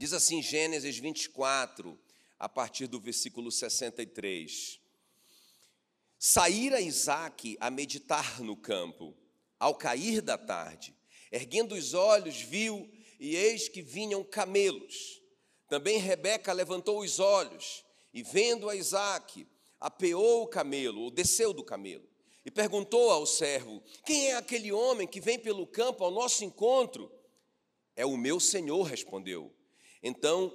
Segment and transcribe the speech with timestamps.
[0.00, 2.00] Diz assim Gênesis 24,
[2.38, 4.80] a partir do versículo 63.
[6.18, 9.14] Saíra Isaac a meditar no campo,
[9.58, 10.96] ao cair da tarde.
[11.30, 15.20] Erguendo os olhos, viu, e eis que vinham camelos.
[15.68, 19.46] Também Rebeca levantou os olhos, e vendo a Isaac,
[19.78, 22.08] apeou o camelo, ou desceu do camelo,
[22.42, 27.12] e perguntou ao servo: Quem é aquele homem que vem pelo campo ao nosso encontro?
[27.94, 29.59] É o meu senhor, respondeu.
[30.02, 30.54] Então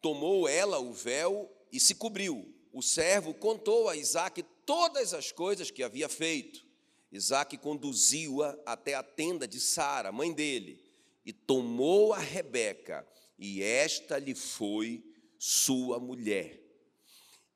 [0.00, 2.54] tomou ela o véu e se cobriu.
[2.72, 6.66] O servo contou a Isaac todas as coisas que havia feito.
[7.10, 10.78] Isaac conduziu-a até a tenda de Sara, mãe dele,
[11.24, 13.06] e tomou a Rebeca,
[13.38, 15.02] e esta lhe foi
[15.38, 16.60] sua mulher.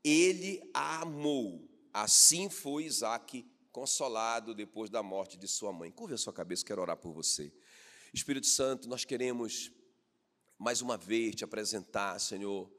[0.02, 1.68] Ele a amou.
[1.92, 5.90] Assim foi Isaac consolado depois da morte de sua mãe.
[5.90, 7.52] Curva a sua cabeça, quero orar por você.
[8.12, 9.70] Espírito Santo, nós queremos
[10.62, 12.70] mais uma vez te apresentar, Senhor,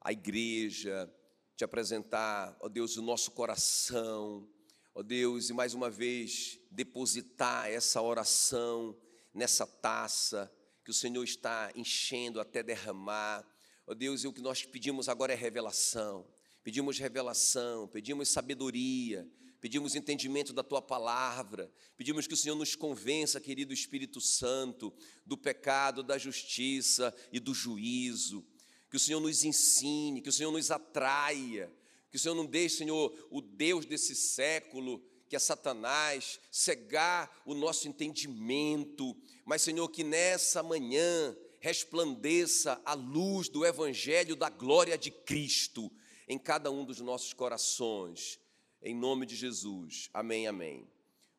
[0.00, 1.08] a igreja,
[1.56, 4.50] te apresentar, ó Deus, o nosso coração,
[4.92, 8.98] ó Deus, e mais uma vez depositar essa oração
[9.32, 10.52] nessa taça
[10.84, 13.46] que o Senhor está enchendo até derramar.
[13.86, 16.26] Ó Deus, e o que nós pedimos agora é revelação.
[16.64, 19.30] Pedimos revelação, pedimos sabedoria,
[19.66, 25.36] pedimos entendimento da tua palavra, pedimos que o Senhor nos convença, querido Espírito Santo, do
[25.36, 28.46] pecado, da justiça e do juízo,
[28.88, 31.68] que o Senhor nos ensine, que o Senhor nos atraia,
[32.12, 37.52] que o Senhor não deixe, Senhor, o Deus desse século, que é Satanás, cegar o
[37.52, 45.10] nosso entendimento, mas, Senhor, que nessa manhã resplandeça a luz do Evangelho da glória de
[45.10, 45.90] Cristo
[46.28, 48.38] em cada um dos nossos corações
[48.82, 50.08] em nome de Jesus.
[50.12, 50.88] Amém, amém.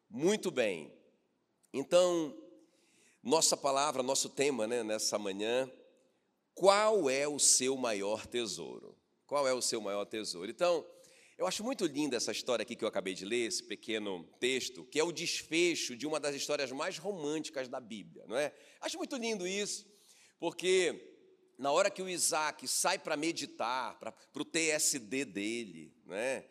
[0.09, 0.91] Muito bem.
[1.73, 2.35] Então,
[3.21, 5.69] nossa palavra, nosso tema né, nessa manhã,
[6.53, 8.98] qual é o seu maior tesouro?
[9.25, 10.49] Qual é o seu maior tesouro?
[10.49, 10.86] Então,
[11.37, 14.83] eu acho muito linda essa história aqui que eu acabei de ler, esse pequeno texto,
[14.86, 18.52] que é o desfecho de uma das histórias mais românticas da Bíblia, não é?
[18.81, 19.86] Acho muito lindo isso,
[20.39, 21.15] porque
[21.58, 26.43] na hora que o Isaac sai para meditar, para o TSD dele, né?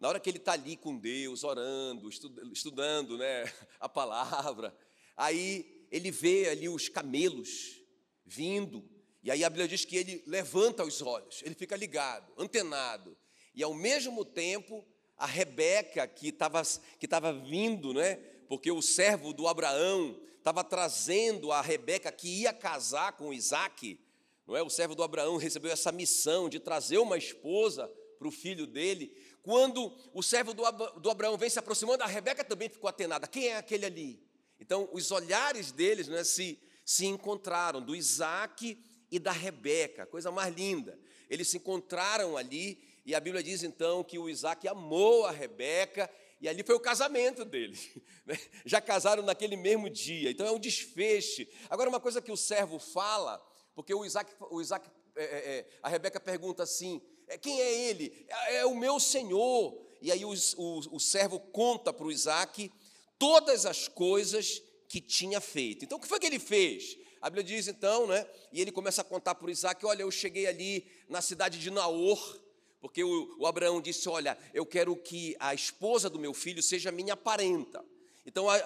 [0.00, 2.08] Na hora que ele está ali com Deus, orando,
[2.50, 3.44] estudando né,
[3.78, 4.74] a palavra,
[5.14, 7.78] aí ele vê ali os camelos
[8.24, 8.82] vindo,
[9.22, 13.14] e aí a Bíblia diz que ele levanta os olhos, ele fica ligado, antenado,
[13.54, 16.62] e ao mesmo tempo a Rebeca que estava
[16.98, 18.14] que tava vindo, né,
[18.48, 24.00] porque o servo do Abraão estava trazendo a Rebeca que ia casar com Isaac,
[24.46, 24.62] não é?
[24.62, 27.86] O servo do Abraão recebeu essa missão de trazer uma esposa
[28.20, 29.16] para o filho dele.
[29.42, 30.62] Quando o servo do,
[31.00, 33.26] do Abraão vem se aproximando, a Rebeca também ficou atenada.
[33.26, 34.22] Quem é aquele ali?
[34.60, 38.78] Então, os olhares deles né, se, se encontraram, do Isaac
[39.10, 40.98] e da Rebeca, coisa mais linda.
[41.28, 46.10] Eles se encontraram ali, e a Bíblia diz então que o Isaac amou a Rebeca,
[46.40, 47.88] e ali foi o casamento deles.
[48.26, 48.38] Né?
[48.66, 51.44] Já casaram naquele mesmo dia, então é um desfecho.
[51.70, 53.42] Agora, uma coisa que o servo fala,
[53.74, 57.00] porque o Isaac, o Isaac é, é, é a Rebeca pergunta assim:
[57.38, 58.26] quem é ele?
[58.28, 59.76] É, é o meu senhor.
[60.02, 62.70] E aí o, o, o servo conta para o Isaac
[63.18, 65.84] todas as coisas que tinha feito.
[65.84, 66.96] Então, o que foi que ele fez?
[67.20, 68.26] A Bíblia diz então, né?
[68.50, 71.70] E ele começa a contar para o Isaac: olha, eu cheguei ali na cidade de
[71.70, 72.40] Naor,
[72.80, 76.90] porque o, o, Abraão disse: olha, eu quero que a esposa do meu filho seja
[76.90, 77.84] minha parenta.
[78.24, 78.56] Então a,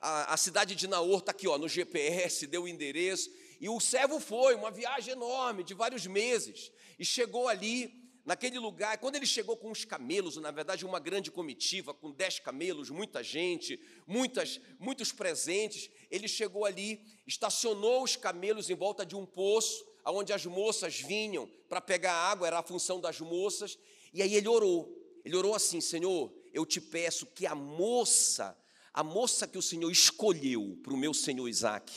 [0.00, 3.78] a, a cidade de Naor está aqui ó, no GPS, deu o endereço, e o
[3.78, 8.98] servo foi, uma viagem enorme, de vários meses e chegou ali, naquele lugar.
[8.98, 13.22] Quando ele chegou com os camelos, na verdade, uma grande comitiva, com dez camelos, muita
[13.22, 19.84] gente, muitas, muitos presentes, ele chegou ali, estacionou os camelos em volta de um poço,
[20.06, 23.78] onde as moças vinham para pegar água, era a função das moças,
[24.12, 24.96] e aí ele orou.
[25.24, 28.56] Ele orou assim: Senhor, eu te peço que a moça,
[28.92, 31.92] a moça que o Senhor escolheu para o meu senhor Isaac,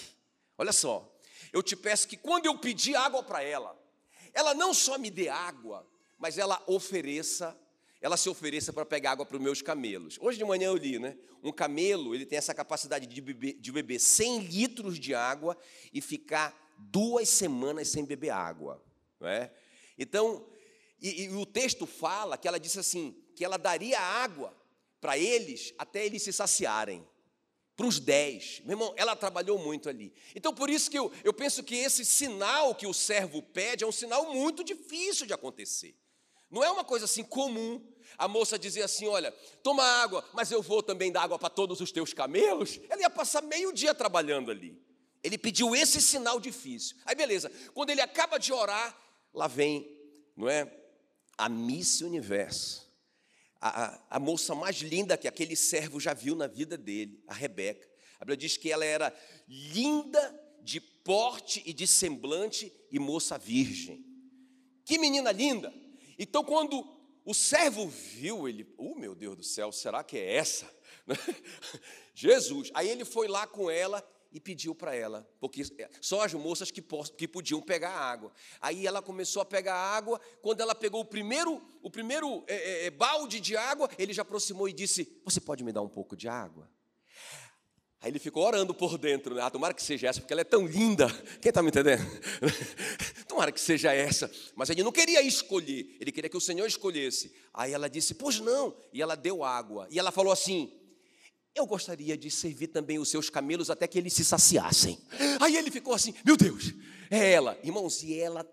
[0.58, 1.13] olha só,
[1.54, 3.80] eu te peço que quando eu pedir água para ela,
[4.34, 7.56] ela não só me dê água, mas ela ofereça,
[8.02, 10.18] ela se ofereça para pegar água para os meus camelos.
[10.20, 11.16] Hoje de manhã eu li, né?
[11.44, 15.56] Um camelo, ele tem essa capacidade de beber, de beber 100 litros de água
[15.94, 18.84] e ficar duas semanas sem beber água,
[19.20, 19.54] não é?
[19.98, 20.48] Então,
[21.00, 24.58] e, e o texto fala que ela disse assim, que ela daria água
[25.00, 27.06] para eles até eles se saciarem
[27.76, 28.62] para os dez.
[28.66, 30.14] Meu irmão, ela trabalhou muito ali.
[30.36, 33.88] Então, por isso que eu, eu penso que esse sinal que o servo pede é
[33.88, 35.96] um sinal muito difícil de acontecer.
[36.50, 37.82] Não é uma coisa assim comum.
[38.16, 39.32] A moça dizia assim: Olha,
[39.64, 42.80] toma água, mas eu vou também dar água para todos os teus camelos.
[42.90, 44.80] Ela ia passar meio dia trabalhando ali.
[45.24, 46.96] Ele pediu esse sinal difícil.
[47.06, 48.96] Aí beleza, quando ele acaba de orar,
[49.34, 49.90] lá vem,
[50.38, 50.72] não é?
[51.36, 52.84] A Miss Universo.
[53.66, 57.90] A, a, moça mais linda que aquele servo já viu na vida dele, a Rebeca.
[58.20, 59.16] A Bíblia diz que ela era
[59.48, 64.06] linda de porte e de semblante e moça virgem.
[64.84, 65.74] Que menina linda!
[66.20, 66.86] Então, quando
[67.24, 70.70] o servo viu, ele, oh meu Deus do céu, será que é essa?
[72.14, 72.70] Jesus.
[72.74, 75.62] Aí ele foi lá com ela e pediu para ela, porque
[76.02, 76.84] só as moças que,
[77.16, 78.34] que podiam pegar água.
[78.60, 80.20] Aí ela começou a pegar água.
[80.42, 84.24] Quando ela pegou o primeiro, o primeiro é, é, é, balde de água, ele já
[84.24, 86.68] aproximou e disse: Você pode me dar um pouco de água?
[88.02, 89.42] Aí ele ficou orando por dentro, né?
[89.42, 91.08] ah, tomara que seja essa, porque ela é tão linda.
[91.40, 92.04] Quem está me entendendo?
[93.30, 94.30] tomara que seja essa.
[94.56, 97.34] Mas ele não queria escolher, ele queria que o Senhor escolhesse.
[97.54, 98.76] Aí ela disse: Pois não.
[98.92, 99.88] E ela deu água.
[99.92, 100.74] E ela falou assim:
[101.56, 105.00] eu gostaria de servir também os seus camelos até que eles se saciassem.
[105.40, 106.74] Aí ele ficou assim: Meu Deus,
[107.10, 107.60] é ela.
[107.64, 108.48] Irmãos, e ela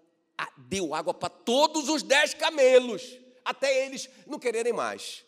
[0.56, 5.24] deu água para todos os dez camelos, até eles não quererem mais.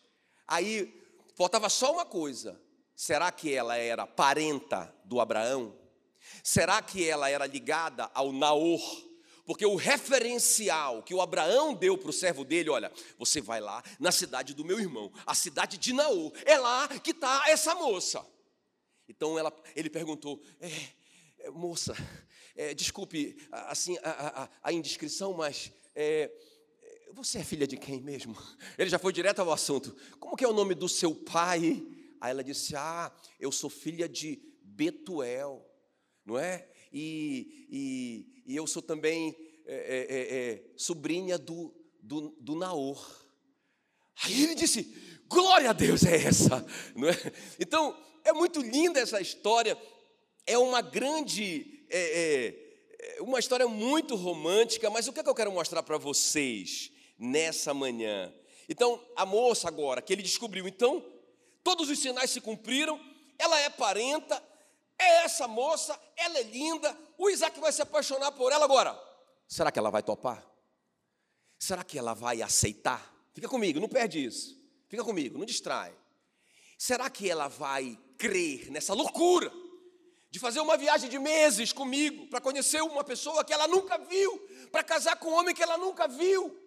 [0.46, 1.02] Aí
[1.34, 2.60] faltava só uma coisa:
[2.94, 5.78] será que ela era parenta do Abraão?
[6.42, 9.11] Será que ela era ligada ao Naor?
[9.44, 13.82] Porque o referencial que o Abraão deu para o servo dele, olha, você vai lá
[13.98, 18.24] na cidade do meu irmão, a cidade de Naô, é lá que está essa moça.
[19.08, 20.70] Então ela, ele perguntou, é,
[21.40, 21.94] é, moça,
[22.54, 26.30] é, desculpe assim a, a, a indiscrição, mas é,
[27.12, 28.36] você é filha de quem mesmo?
[28.78, 29.94] Ele já foi direto ao assunto.
[30.18, 31.86] Como que é o nome do seu pai?
[32.20, 35.68] Aí ela disse, ah, eu sou filha de Betuel,
[36.24, 36.68] não é?
[36.92, 41.72] E, e, e eu sou também é, é, é, é, sobrinha do,
[42.02, 43.00] do, do Naor.
[44.24, 44.94] Aí ele disse:
[45.28, 47.32] Glória a Deus é essa, não é?
[47.58, 49.78] Então é muito linda essa história.
[50.44, 52.54] É uma grande, é,
[53.20, 54.90] uma história muito romântica.
[54.90, 58.34] Mas o que, é que eu quero mostrar para vocês nessa manhã?
[58.68, 61.04] Então a moça agora que ele descobriu, então
[61.62, 63.00] todos os sinais se cumpriram.
[63.38, 64.42] Ela é parenta,
[65.02, 68.98] é essa moça, ela é linda, o Isaac vai se apaixonar por ela agora.
[69.46, 70.46] Será que ela vai topar?
[71.58, 73.14] Será que ela vai aceitar?
[73.32, 74.60] Fica comigo, não perde isso.
[74.88, 75.94] Fica comigo, não distrai.
[76.78, 79.52] Será que ela vai crer nessa loucura
[80.30, 84.38] de fazer uma viagem de meses comigo para conhecer uma pessoa que ela nunca viu,
[84.70, 86.58] para casar com um homem que ela nunca viu?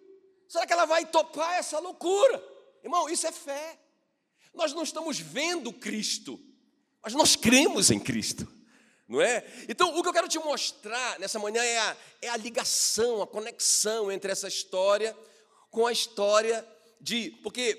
[0.48, 2.42] Será que ela vai topar essa loucura?
[2.82, 3.78] Irmão, isso é fé.
[4.54, 6.40] Nós não estamos vendo Cristo,
[7.06, 8.48] mas nós cremos em Cristo,
[9.06, 9.44] não é?
[9.68, 13.26] Então, o que eu quero te mostrar nessa manhã é a, é a ligação, a
[13.28, 15.16] conexão entre essa história
[15.70, 16.66] com a história
[17.00, 17.30] de.
[17.44, 17.78] Porque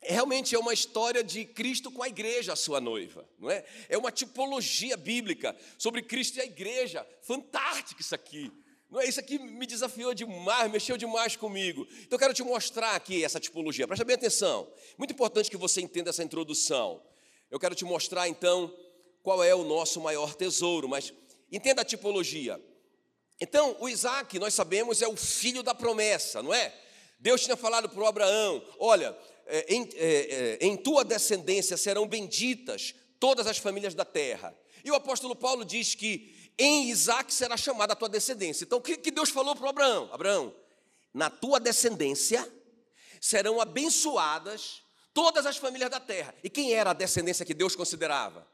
[0.00, 3.66] realmente é uma história de Cristo com a igreja, a sua noiva, não é?
[3.86, 7.06] É uma tipologia bíblica sobre Cristo e a igreja.
[7.20, 8.50] Fantástico isso aqui.
[8.90, 9.06] Não é?
[9.06, 11.86] Isso aqui me desafiou demais, mexeu demais comigo.
[11.98, 13.86] Então eu quero te mostrar aqui essa tipologia.
[13.86, 14.66] Presta bem atenção.
[14.96, 17.02] Muito importante que você entenda essa introdução.
[17.54, 18.76] Eu quero te mostrar então
[19.22, 21.14] qual é o nosso maior tesouro, mas
[21.52, 22.60] entenda a tipologia.
[23.40, 26.74] Então, o Isaac, nós sabemos, é o filho da promessa, não é?
[27.16, 29.16] Deus tinha falado para o Abraão: olha,
[29.46, 34.52] é, em, é, é, em tua descendência serão benditas todas as famílias da terra.
[34.84, 38.64] E o apóstolo Paulo diz que em Isaac será chamada a tua descendência.
[38.64, 40.10] Então, o que, Deus falou para o Abraão?
[40.12, 40.52] Abraão,
[41.14, 42.52] na tua descendência
[43.20, 44.83] serão abençoadas
[45.14, 46.34] todas as famílias da terra.
[46.42, 48.46] E quem era a descendência que Deus considerava?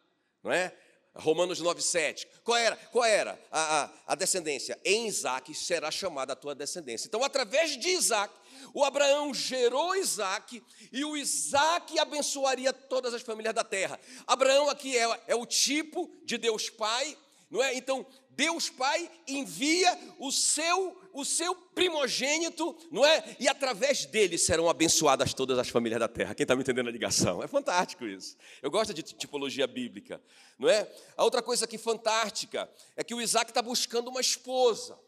[0.45, 0.73] Não é?
[1.15, 2.27] Romanos 9,7.
[2.45, 4.79] Qual era, qual era a, a, a, descendência?
[4.85, 7.09] Em Isaac será chamada a tua descendência.
[7.09, 8.33] Então, através de Isaac,
[8.73, 10.63] o Abraão gerou Isaac
[10.93, 13.99] e o Isaac abençoaria todas as famílias da terra.
[14.27, 17.17] Abraão aqui é, é o tipo de Deus Pai,
[17.51, 17.75] não é?
[17.75, 23.37] Então, Deus Pai envia o seu o seu primogênito, não é?
[23.39, 26.35] E através dele serão abençoadas todas as famílias da terra.
[26.35, 27.43] Quem está me entendendo a ligação?
[27.43, 28.37] É fantástico isso.
[28.63, 30.23] Eu gosto de tipologia bíblica,
[30.59, 30.89] não é?
[31.17, 34.99] A outra coisa que fantástica é que o Isaac está buscando uma esposa.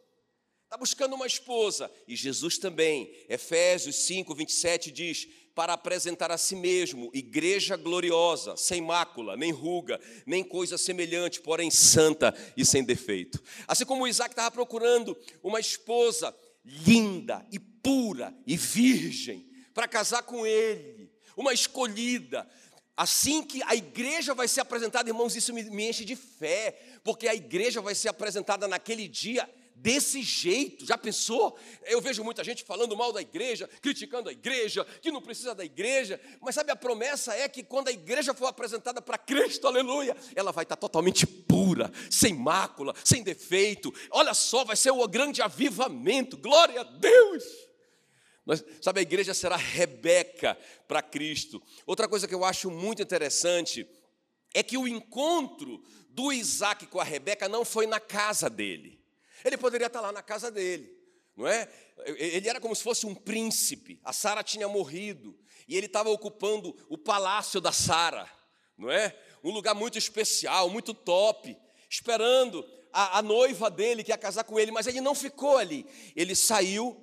[0.64, 1.90] Está buscando uma esposa.
[2.08, 8.80] E Jesus também, Efésios 5, 27 diz: para apresentar a si mesmo igreja gloriosa, sem
[8.80, 13.42] mácula, nem ruga, nem coisa semelhante, porém santa e sem defeito.
[13.66, 20.47] Assim como Isaac estava procurando uma esposa linda e pura e virgem para casar com
[20.47, 22.49] ele, uma escolhida.
[22.97, 27.35] Assim que a igreja vai ser apresentada, irmãos, isso me, enche de fé, porque a
[27.35, 29.49] igreja vai ser apresentada naquele dia
[29.83, 30.87] desse jeito.
[30.87, 31.59] Já pensou?
[31.85, 35.65] Eu vejo muita gente falando mal da igreja, criticando a igreja, que não precisa da
[35.65, 40.17] igreja, mas sabe, a promessa é que quando a igreja for apresentada para Cristo, aleluia,
[40.37, 43.93] ela vai estar totalmente pura, sem mácula, sem defeito.
[44.11, 47.43] Olha só, vai ser o grande avivamento, glória a Deus.
[48.81, 51.61] Sabe, a igreja será Rebeca para Cristo.
[51.85, 53.87] Outra coisa que eu acho muito interessante
[54.55, 59.01] é que o encontro do Isaac com a Rebeca não foi na casa dele.
[59.44, 60.92] Ele poderia estar lá na casa dele,
[61.37, 61.68] não é?
[62.06, 64.00] Ele era como se fosse um príncipe.
[64.04, 68.28] A Sara tinha morrido e ele estava ocupando o palácio da Sara,
[68.76, 69.16] não é?
[69.42, 71.56] Um lugar muito especial, muito top,
[71.88, 75.87] esperando a, a noiva dele que ia casar com ele, mas ele não ficou ali.
[76.14, 77.02] Ele saiu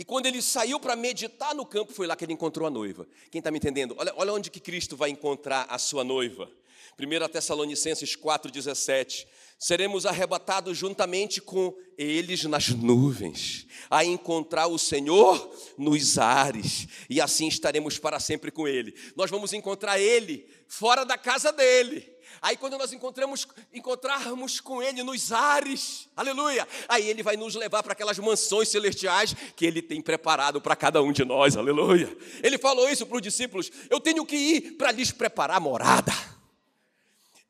[0.00, 3.06] e quando ele saiu para meditar no campo, foi lá que ele encontrou a noiva.
[3.30, 3.94] Quem está me entendendo?
[3.98, 6.50] Olha, olha onde que Cristo vai encontrar a sua noiva.
[6.98, 9.26] 1 Tessalonicenses 4,17
[9.60, 17.46] seremos arrebatados juntamente com eles nas nuvens, a encontrar o Senhor nos ares, e assim
[17.46, 18.94] estaremos para sempre com Ele.
[19.14, 22.10] Nós vamos encontrar Ele fora da casa dele.
[22.40, 27.82] Aí quando nós encontramos, encontrarmos com Ele nos ares, aleluia, aí Ele vai nos levar
[27.82, 32.16] para aquelas mansões celestiais que Ele tem preparado para cada um de nós, aleluia.
[32.42, 36.39] Ele falou isso para os discípulos: Eu tenho que ir para lhes preparar morada.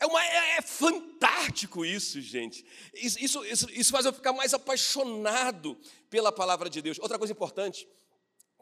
[0.00, 2.64] É, uma, é, é, fantástico isso, gente.
[2.94, 5.78] Isso, isso, isso faz eu ficar mais apaixonado
[6.08, 6.98] pela palavra de Deus.
[6.98, 7.86] Outra coisa importante,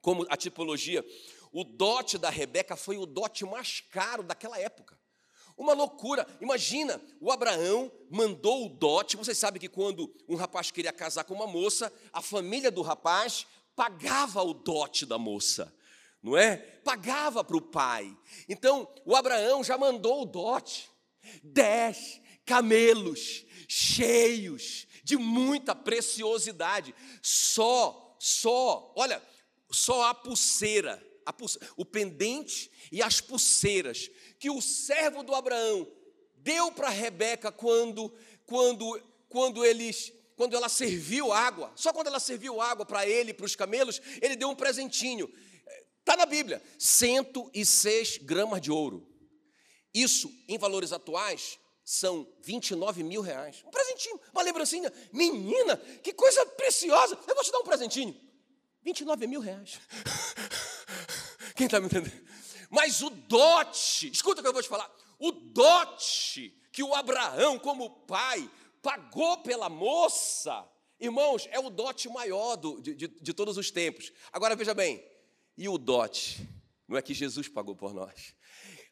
[0.03, 1.07] como a tipologia,
[1.53, 4.99] o dote da Rebeca foi o dote mais caro daquela época.
[5.57, 6.27] Uma loucura.
[6.41, 9.17] Imagina, o Abraão mandou o dote.
[9.17, 13.47] Vocês sabem que quando um rapaz queria casar com uma moça, a família do rapaz
[13.77, 15.73] pagava o dote da moça,
[16.21, 16.57] não é?
[16.57, 18.17] Pagava para o pai.
[18.49, 20.91] Então, o Abraão já mandou o dote
[21.43, 26.95] dez camelos cheios de muita preciosidade.
[27.23, 29.23] Só, só, olha,
[29.71, 35.87] só a pulseira, a pulseira, o pendente e as pulseiras que o servo do Abraão
[36.37, 38.13] deu para Rebeca quando,
[38.47, 43.45] quando, quando eles quando ela serviu água, só quando ela serviu água para ele para
[43.45, 45.29] os camelos, ele deu um presentinho.
[45.99, 49.05] Está na Bíblia, 106 gramas de ouro.
[49.95, 53.65] Isso, em valores atuais, são 29 mil reais.
[53.67, 54.93] Um presentinho, uma lembrancinha.
[55.13, 57.19] Menina, que coisa preciosa.
[57.27, 58.15] Eu vou te dar um presentinho.
[58.83, 59.81] 29 mil reais.
[61.57, 62.29] Quem está me entendendo?
[62.69, 64.95] Mas o dote, escuta o que eu vou te falar.
[65.19, 68.49] O dote que o Abraão, como pai,
[68.83, 70.69] pagou pela moça,
[71.01, 74.13] irmãos, é o dote maior do, de, de, de todos os tempos.
[74.31, 75.03] Agora veja bem,
[75.57, 76.47] e o dote?
[76.87, 78.35] Não é que Jesus pagou por nós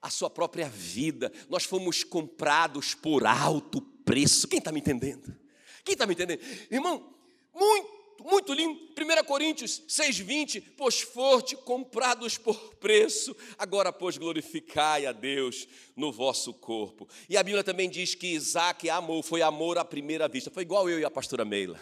[0.07, 1.33] a sua própria vida.
[1.49, 4.47] Nós fomos comprados por alto preço.
[4.47, 5.37] Quem está me entendendo?
[5.85, 6.41] Quem está me entendendo?
[6.71, 7.13] Irmão,
[7.53, 8.79] muito, muito lindo.
[8.97, 16.55] 1 Coríntios 6,20: Pois forte, comprados por preço, agora, pois, glorificai a Deus no vosso
[16.55, 17.09] corpo.
[17.29, 20.53] E a Bíblia também diz que Isaac amou, foi amor à primeira vista.
[20.53, 21.81] Foi igual eu e a pastora Meila,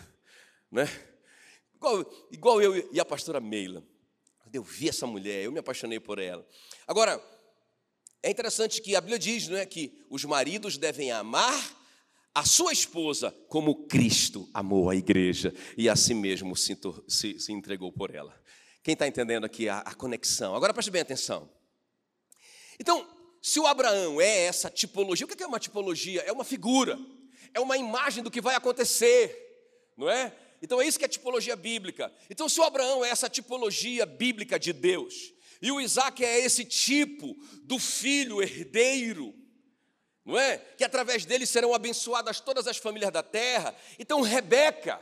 [0.73, 0.89] né?
[1.77, 3.85] Igual, igual eu e a pastora Meila.
[4.51, 6.47] Eu vi essa mulher, eu me apaixonei por ela.
[6.87, 7.21] Agora,
[8.25, 11.77] é interessante que a Bíblia diz não é, que os maridos devem amar
[12.35, 16.75] a sua esposa como Cristo amou a igreja e a si mesmo se,
[17.07, 18.35] se, se entregou por ela.
[18.83, 20.55] Quem está entendendo aqui a, a conexão?
[20.55, 21.51] Agora preste bem atenção.
[22.81, 23.07] Então,
[23.43, 26.23] se o Abraão é essa tipologia, o que é uma tipologia?
[26.23, 26.99] É uma figura,
[27.53, 30.35] é uma imagem do que vai acontecer, não é?
[30.63, 32.11] Então é isso que é tipologia bíblica.
[32.31, 35.34] Então, se o Abraão é essa tipologia bíblica de Deus,
[35.65, 39.35] e o Isaac é esse tipo do filho herdeiro,
[40.23, 40.59] não é?
[40.59, 43.75] Que através dele serão abençoadas todas as famílias da terra.
[43.99, 45.01] Então, Rebeca,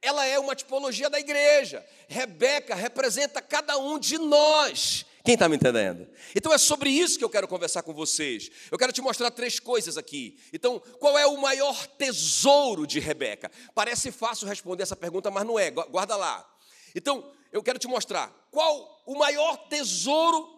[0.00, 1.86] ela é uma tipologia da igreja.
[2.08, 5.04] Rebeca representa cada um de nós.
[5.22, 6.08] Quem está me entendendo?
[6.34, 8.50] Então é sobre isso que eu quero conversar com vocês.
[8.70, 10.40] Eu quero te mostrar três coisas aqui.
[10.50, 13.52] Então, qual é o maior tesouro de Rebeca?
[13.74, 15.70] Parece fácil responder essa pergunta, mas não é.
[15.70, 16.50] Guarda lá.
[16.94, 20.48] Então, eu quero te mostrar qual o maior tesouro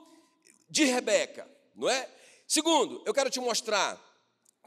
[0.68, 2.08] de Rebeca, não é?
[2.46, 4.00] Segundo, eu quero te mostrar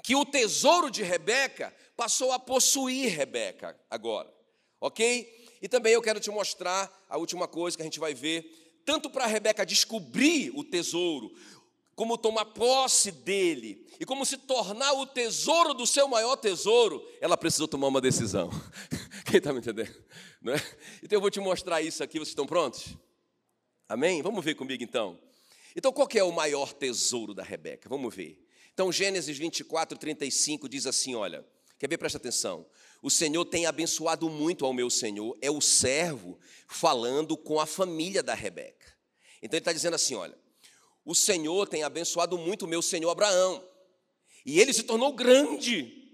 [0.04, 4.32] que o tesouro de Rebeca passou a possuir Rebeca agora,
[4.80, 5.58] ok?
[5.62, 9.10] E também eu quero te mostrar a última coisa que a gente vai ver, tanto
[9.10, 11.34] para Rebeca descobrir o tesouro,
[11.96, 17.38] como tomar posse dele e como se tornar o tesouro do seu maior tesouro, ela
[17.38, 18.50] precisou tomar uma decisão.
[19.26, 19.96] Quem está me entendendo?
[20.46, 20.58] Não é?
[21.02, 22.96] Então eu vou te mostrar isso aqui, vocês estão prontos?
[23.90, 24.22] Amém?
[24.22, 25.20] Vamos ver comigo então.
[25.76, 27.90] Então qual é o maior tesouro da Rebeca?
[27.90, 28.48] Vamos ver.
[28.72, 31.44] Então Gênesis 24, 35 diz assim: olha,
[31.80, 31.98] Quer ver?
[31.98, 32.66] Presta atenção.
[33.02, 38.24] O Senhor tem abençoado muito ao meu Senhor, é o servo falando com a família
[38.24, 38.96] da Rebeca.
[39.42, 40.38] Então ele está dizendo assim: olha,
[41.04, 43.68] o Senhor tem abençoado muito o meu Senhor Abraão,
[44.46, 46.05] e ele se tornou grande,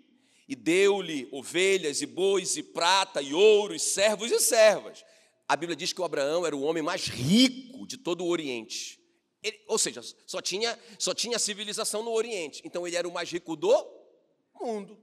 [0.51, 5.01] e deu-lhe ovelhas e bois e prata e ouro e servos e servas.
[5.48, 9.00] A Bíblia diz que o Abraão era o homem mais rico de todo o Oriente.
[9.41, 12.62] Ele, ou seja, só tinha, só tinha civilização no Oriente.
[12.65, 13.74] Então ele era o mais rico do
[14.60, 15.01] mundo.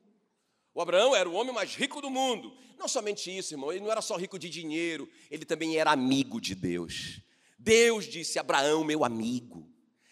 [0.74, 2.54] O Abraão era o homem mais rico do mundo.
[2.78, 6.42] Não somente isso, irmão, ele não era só rico de dinheiro, ele também era amigo
[6.42, 7.22] de Deus.
[7.58, 9.66] Deus disse: Abraão, meu amigo.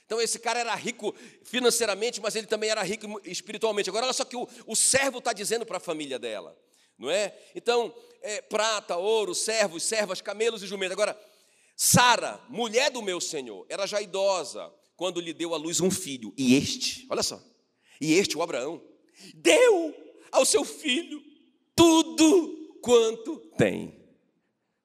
[0.07, 3.91] Então esse cara era rico financeiramente, mas ele também era rico espiritualmente.
[3.91, 6.57] Agora olha só que o, o servo está dizendo para a família dela,
[6.97, 7.37] não é?
[7.55, 10.93] Então, é, prata, ouro, servos, servas, camelos e jumentos.
[10.93, 11.21] Agora,
[11.77, 16.33] Sara, mulher do meu senhor, era já idosa quando lhe deu à luz um filho.
[16.39, 17.43] E este, olha só,
[18.01, 18.81] e este, o Abraão,
[19.35, 19.95] deu
[20.31, 21.23] ao seu filho
[21.75, 23.93] tudo quanto tem.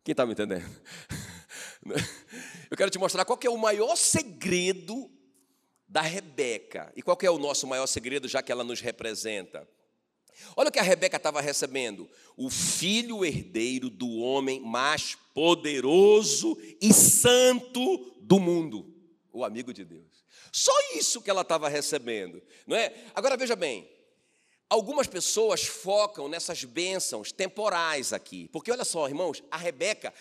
[0.04, 0.66] Quem está me entendendo?
[2.72, 5.12] Eu quero te mostrar qual é o maior segredo
[5.90, 6.92] da Rebeca.
[6.96, 9.68] E qual é o nosso maior segredo, já que ela nos representa?
[10.56, 16.94] Olha o que a Rebeca estava recebendo: o filho herdeiro do homem mais poderoso e
[16.94, 18.96] santo do mundo,
[19.34, 20.24] o amigo de Deus.
[20.50, 22.94] Só isso que ela estava recebendo, não é?
[23.14, 23.86] Agora veja bem,
[24.72, 30.14] Algumas pessoas focam nessas bênçãos temporais aqui, porque olha só, irmãos, a Rebeca,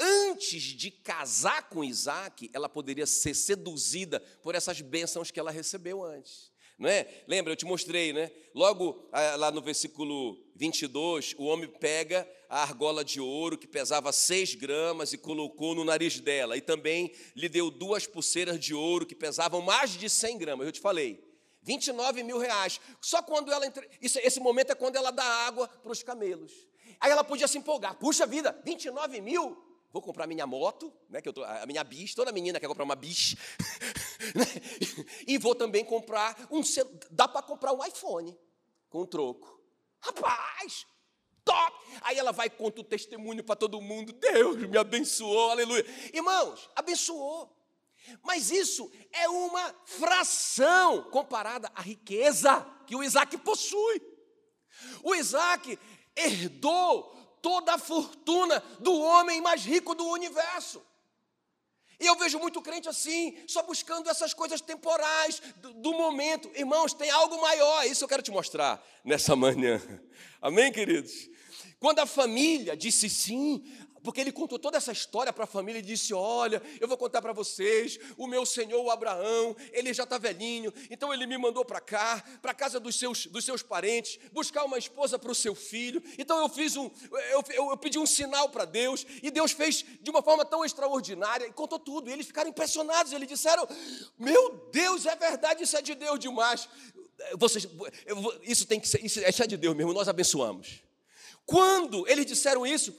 [0.00, 6.02] antes de casar com Isaac, ela poderia ser seduzida por essas bênçãos que ela recebeu
[6.02, 6.50] antes.
[6.78, 7.06] Não é?
[7.26, 8.30] Lembra, eu te mostrei, né?
[8.54, 14.10] Logo ah, lá no versículo 22, o homem pega a argola de ouro que pesava
[14.10, 19.04] 6 gramas e colocou no nariz dela, e também lhe deu duas pulseiras de ouro
[19.04, 20.66] que pesavam mais de 100 gramas.
[20.66, 21.27] Eu te falei,
[21.68, 22.80] 29 mil reais.
[22.98, 23.70] Só quando ela.
[24.00, 26.66] Isso, esse momento é quando ela dá água para os camelos.
[26.98, 27.94] Aí ela podia se empolgar.
[27.96, 29.62] Puxa vida, 29 mil?
[29.92, 32.84] Vou comprar minha moto, né, que eu tô, a minha bis, toda menina quer comprar
[32.84, 33.36] uma bis.
[34.34, 34.44] Né?
[35.28, 36.60] e vou também comprar um.
[37.10, 38.36] Dá para comprar um iPhone
[38.90, 39.62] com um troco.
[40.00, 40.86] Rapaz,
[41.44, 41.78] top!
[42.02, 44.12] Aí ela vai conta o testemunho para todo mundo.
[44.12, 45.86] Deus me abençoou, aleluia.
[46.12, 47.57] Irmãos, abençoou.
[48.22, 54.00] Mas isso é uma fração comparada à riqueza que o Isaac possui.
[55.02, 55.78] O Isaac
[56.16, 57.02] herdou
[57.40, 60.82] toda a fortuna do homem mais rico do universo.
[62.00, 66.48] E eu vejo muito crente assim, só buscando essas coisas temporais do, do, momento.
[66.54, 69.80] Irmãos, tem algo maior, isso eu quero te mostrar nessa manhã.
[70.40, 71.28] Amém, queridos?
[71.80, 73.64] Quando a família disse sim,
[74.08, 77.20] porque ele contou toda essa história para a família e disse: Olha, eu vou contar
[77.20, 81.62] para vocês, o meu senhor o Abraão, ele já está velhinho, então ele me mandou
[81.62, 85.54] para cá, para casa dos seus, dos seus parentes, buscar uma esposa para o seu
[85.54, 86.02] filho.
[86.16, 89.84] Então eu fiz um, eu, eu, eu pedi um sinal para Deus, e Deus fez
[90.00, 92.08] de uma forma tão extraordinária, e contou tudo.
[92.08, 93.68] E eles ficaram impressionados, eles disseram:
[94.18, 96.66] Meu Deus, é verdade, isso é de Deus demais.
[97.36, 97.68] Vocês,
[98.42, 100.82] isso tem que ser, isso é de Deus mesmo, nós abençoamos.
[101.44, 102.94] Quando eles disseram isso,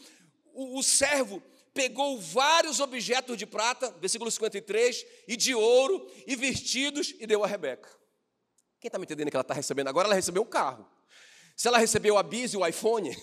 [0.60, 1.42] o, o servo
[1.74, 7.48] pegou vários objetos de prata, versículo 53, e de ouro, e vestidos, e deu a
[7.48, 7.90] Rebeca.
[8.80, 9.88] Quem está me entendendo que ela está recebendo?
[9.88, 10.90] Agora ela recebeu um carro.
[11.56, 13.16] Se ela recebeu a Biz e o iPhone,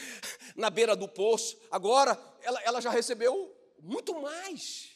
[0.56, 4.90] na beira do poço, agora ela, ela já recebeu muito mais.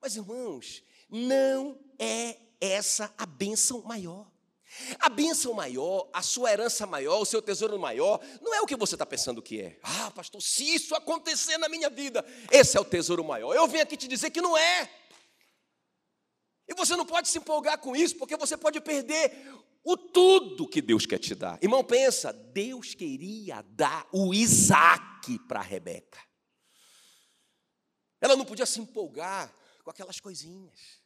[0.00, 4.30] Mas, irmãos, não é essa a bênção maior.
[4.98, 8.76] A bênção maior, a sua herança maior, o seu tesouro maior, não é o que
[8.76, 9.78] você está pensando que é.
[9.82, 13.54] Ah, pastor, se isso acontecer na minha vida, esse é o tesouro maior.
[13.54, 14.90] Eu venho aqui te dizer que não é.
[16.68, 19.32] E você não pode se empolgar com isso, porque você pode perder
[19.82, 21.58] o tudo que Deus quer te dar.
[21.62, 26.20] Irmão, pensa, Deus queria dar o Isaac para Rebeca.
[28.20, 31.00] Ela não podia se empolgar com aquelas coisinhas.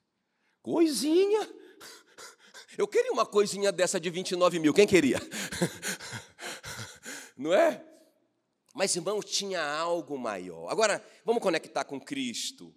[0.61, 1.49] Coisinha?
[2.77, 5.21] Eu queria uma coisinha dessa de 29 mil, quem queria?
[7.37, 7.85] Não é?
[8.75, 10.69] Mas, irmãos, tinha algo maior.
[10.69, 12.75] Agora, vamos conectar com Cristo.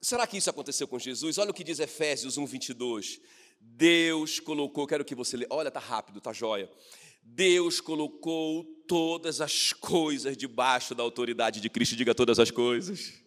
[0.00, 1.38] Será que isso aconteceu com Jesus?
[1.38, 3.20] Olha o que diz Efésios 1, 22.
[3.60, 6.70] Deus colocou, quero que você leia, olha, tá rápido, tá jóia.
[7.22, 13.21] Deus colocou todas as coisas debaixo da autoridade de Cristo, diga todas as coisas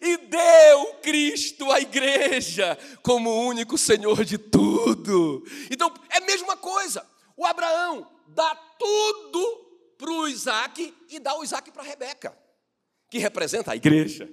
[0.00, 5.44] e deu Cristo à igreja como o único Senhor de tudo.
[5.70, 7.06] Então, é a mesma coisa.
[7.36, 12.36] O Abraão dá tudo para o Isaac e dá o Isaac para Rebeca,
[13.10, 14.28] que representa a igreja.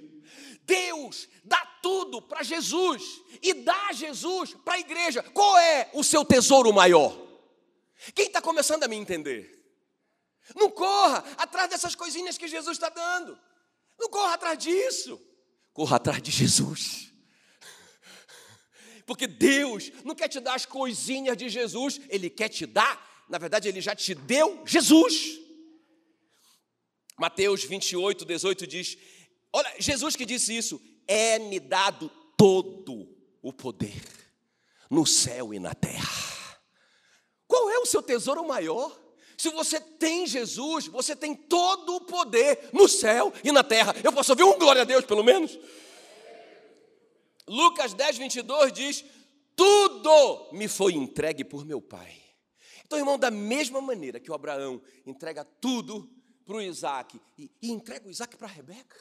[0.62, 3.02] Deus dá tudo para Jesus
[3.40, 5.22] e dá Jesus para a igreja.
[5.22, 7.16] Qual é o seu tesouro maior?
[8.14, 9.56] Quem está começando a me entender?
[10.54, 13.38] Não corra atrás dessas coisinhas que Jesus está dando.
[13.98, 15.20] Não corra atrás disso.
[15.72, 17.12] Corra atrás de Jesus.
[19.06, 23.38] Porque Deus não quer te dar as coisinhas de Jesus, Ele quer te dar, na
[23.38, 25.38] verdade, Ele já te deu Jesus.
[27.18, 28.98] Mateus 28, 18 diz:
[29.52, 33.08] Olha, Jesus que disse isso, é-me dado todo
[33.42, 34.02] o poder
[34.90, 36.60] no céu e na terra.
[37.46, 39.05] Qual é o seu tesouro maior?
[39.36, 43.94] Se você tem Jesus, você tem todo o poder no céu e na terra.
[44.02, 45.58] Eu posso ouvir um glória a Deus, pelo menos?
[47.46, 49.04] Lucas 10, 22 diz:
[49.54, 52.22] Tudo me foi entregue por meu Pai.
[52.84, 56.08] Então, irmão, da mesma maneira que o Abraão entrega tudo
[56.44, 58.96] para o Isaac e, e entrega o Isaac para a Rebeca,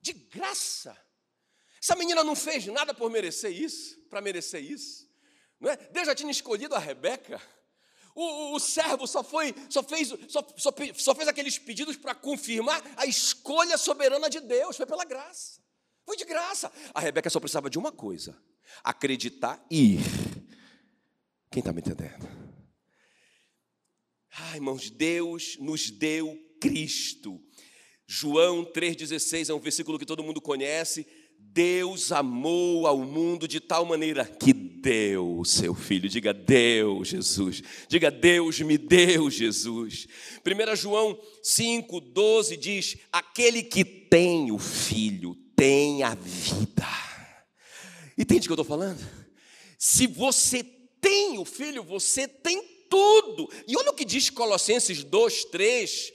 [0.00, 0.96] de graça.
[1.82, 5.08] Essa menina não fez nada por merecer isso, para merecer isso.
[5.58, 5.76] Não é?
[5.76, 7.40] Deus já tinha escolhido a Rebeca.
[8.20, 12.82] O, o, servo só, foi, só, fez, só, só, só fez aqueles pedidos para confirmar
[12.96, 15.60] a escolha soberana de Deus, foi pela graça.
[16.04, 16.72] Foi de graça.
[16.92, 18.36] A Rebeca só precisava de uma coisa:
[18.82, 20.00] acreditar e ir.
[21.48, 22.28] Quem está me entendendo?
[24.32, 27.40] Ai, irmãos, Deus nos deu Cristo.
[28.04, 31.06] João 3,16 é um versículo que todo mundo conhece.
[31.38, 36.08] Deus amou ao mundo de tal maneira que deu o seu filho.
[36.08, 37.62] Diga, deu Jesus.
[37.88, 40.06] Diga, Deus me deu Jesus.
[40.44, 46.86] 1 João 5,12 diz: Aquele que tem o filho tem a vida.
[48.16, 49.04] Entende o que eu estou falando?
[49.76, 50.62] Se você
[51.00, 53.48] tem o filho, você tem tudo.
[53.66, 56.12] E olha o que diz Colossenses 2, 3.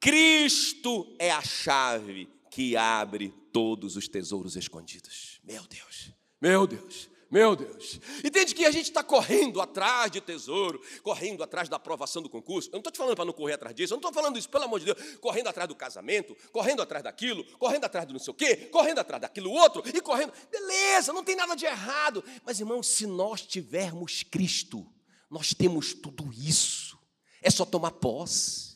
[0.00, 5.40] Cristo é a chave que abre todos os tesouros escondidos.
[5.44, 6.10] Meu Deus,
[6.40, 8.00] meu Deus, meu Deus.
[8.24, 12.68] Entende que a gente está correndo atrás de tesouro, correndo atrás da aprovação do concurso.
[12.68, 14.48] Eu não estou te falando para não correr atrás disso, eu não estou falando isso,
[14.48, 18.20] pelo amor de Deus, correndo atrás do casamento, correndo atrás daquilo, correndo atrás do não
[18.20, 20.32] sei o quê, correndo atrás daquilo outro e correndo.
[20.50, 22.24] Beleza, não tem nada de errado.
[22.44, 24.84] Mas, irmão, se nós tivermos Cristo,
[25.30, 26.98] nós temos tudo isso.
[27.40, 28.69] É só tomar posse.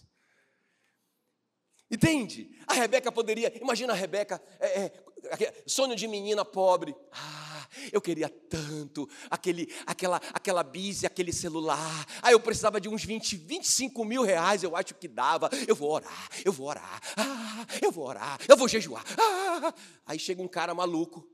[1.94, 2.50] Entende?
[2.66, 6.92] A Rebeca poderia, imagina a Rebeca, é, é, sonho de menina pobre.
[7.12, 12.04] Ah, eu queria tanto aquele, aquela, aquela bis aquele celular.
[12.20, 15.48] Ah, eu precisava de uns 20, 25 mil reais, eu acho que dava.
[15.68, 19.04] Eu vou orar, eu vou orar, ah, eu vou orar, eu vou jejuar.
[19.16, 19.72] Ah.
[20.04, 21.24] Aí chega um cara maluco,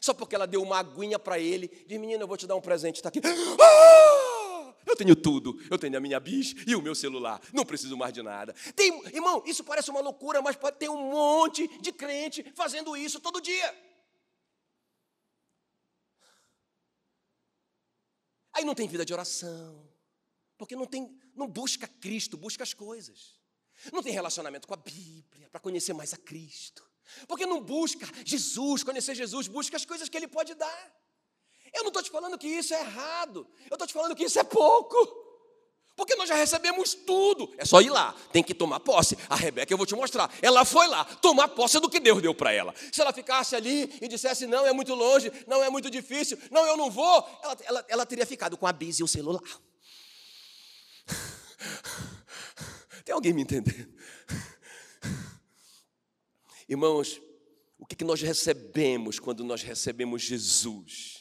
[0.00, 2.60] só porque ela deu uma aguinha para ele, diz: Menina, eu vou te dar um
[2.60, 3.20] presente, está aqui.
[3.24, 4.29] Ah!
[4.90, 5.56] Eu tenho tudo.
[5.70, 7.40] Eu tenho a minha bis e o meu celular.
[7.52, 8.52] Não preciso mais de nada.
[8.74, 13.20] Tem, irmão, isso parece uma loucura, mas pode ter um monte de crente fazendo isso
[13.20, 13.74] todo dia.
[18.52, 19.88] Aí não tem vida de oração.
[20.58, 23.38] Porque não tem, não busca Cristo, busca as coisas.
[23.92, 26.84] Não tem relacionamento com a Bíblia para conhecer mais a Cristo.
[27.28, 30.96] Porque não busca Jesus, conhecer Jesus, busca as coisas que ele pode dar.
[31.74, 34.38] Eu não estou te falando que isso é errado, eu estou te falando que isso
[34.38, 35.28] é pouco.
[35.96, 37.52] Porque nós já recebemos tudo.
[37.58, 39.18] É só ir lá, tem que tomar posse.
[39.28, 40.32] A Rebeca, eu vou te mostrar.
[40.40, 42.74] Ela foi lá, tomar posse do que Deus deu para ela.
[42.90, 46.64] Se ela ficasse ali e dissesse, não, é muito longe, não é muito difícil, não,
[46.66, 49.42] eu não vou, ela, ela, ela teria ficado com a bis e o celular.
[53.04, 53.92] Tem alguém me entendendo?
[56.66, 57.20] Irmãos,
[57.78, 61.19] o que, nós recebemos quando nós recebemos Jesus?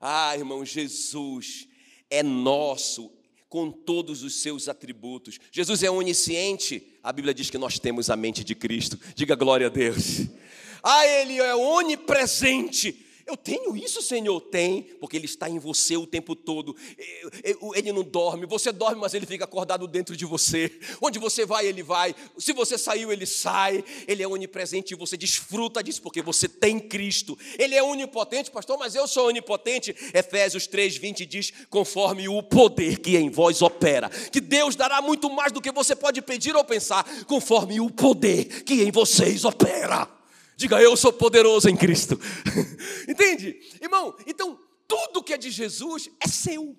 [0.00, 1.68] Ah, irmão, Jesus
[2.10, 3.12] é nosso
[3.48, 5.38] com todos os seus atributos.
[5.50, 6.98] Jesus é onisciente.
[7.02, 8.98] A Bíblia diz que nós temos a mente de Cristo.
[9.14, 10.26] Diga glória a Deus.
[10.82, 13.06] Ah, ele é onipresente.
[13.28, 14.40] Eu tenho isso, Senhor?
[14.40, 16.74] Tem, porque Ele está em você o tempo todo.
[17.74, 20.72] Ele não dorme, você dorme, mas Ele fica acordado dentro de você.
[20.98, 22.14] Onde você vai, Ele vai.
[22.38, 23.84] Se você saiu, Ele sai.
[24.06, 27.38] Ele é onipresente e você desfruta disso, porque você tem Cristo.
[27.58, 29.94] Ele é onipotente, pastor, mas eu sou onipotente.
[30.14, 35.28] Efésios 3, 20 diz: conforme o poder que em vós opera, que Deus dará muito
[35.28, 40.17] mais do que você pode pedir ou pensar, conforme o poder que em vocês opera.
[40.58, 42.20] Diga, eu sou poderoso em Cristo.
[43.06, 43.60] Entende?
[43.80, 46.76] Irmão, então tudo que é de Jesus é seu.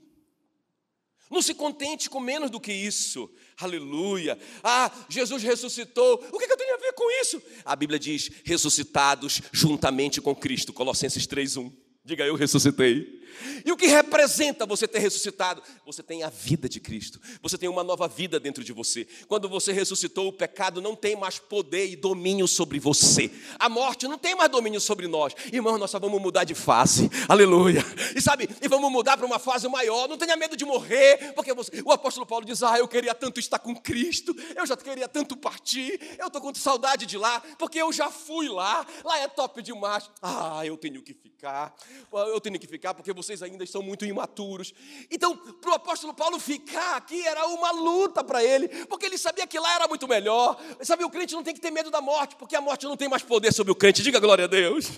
[1.31, 3.31] Não se contente com menos do que isso.
[3.57, 4.37] Aleluia.
[4.61, 6.15] Ah, Jesus ressuscitou.
[6.29, 7.41] O que, eu tenho a ver com isso?
[7.63, 10.73] A Bíblia diz: ressuscitados juntamente com Cristo.
[10.73, 11.71] Colossenses 3:1.
[12.03, 13.18] Diga, eu ressuscitei.
[13.65, 15.61] E o que representa você ter ressuscitado?
[15.85, 17.19] Você tem a vida de Cristo.
[17.41, 19.07] Você tem uma nova vida dentro de você.
[19.27, 23.31] Quando você ressuscitou, o pecado não tem mais poder e domínio sobre você.
[23.57, 25.33] A morte não tem mais domínio sobre nós.
[25.51, 27.09] Irmãos, nós só vamos mudar de fase.
[27.27, 27.83] Aleluia.
[28.15, 30.07] E sabe, e vamos mudar para uma fase maior.
[30.07, 31.81] Não tenha medo de morrer, porque você...
[31.83, 34.35] o apóstolo Paulo diz: "Ah, eu queria tanto estar com Cristo.
[34.55, 35.99] Eu já queria tanto partir.
[36.17, 38.85] Eu estou com saudade de lá, porque eu já fui lá.
[39.03, 40.09] Lá é top demais.
[40.21, 41.75] Ah, eu tenho que ficar.
[42.11, 44.73] Eu tenho que ficar porque vocês ainda estão muito imaturos.
[45.11, 49.45] Então, para o apóstolo Paulo ficar aqui era uma luta para ele, porque ele sabia
[49.45, 50.59] que lá era muito melhor.
[50.81, 53.09] Sabe, o crente não tem que ter medo da morte, porque a morte não tem
[53.09, 54.01] mais poder sobre o crente.
[54.01, 54.89] Diga glória a Deus.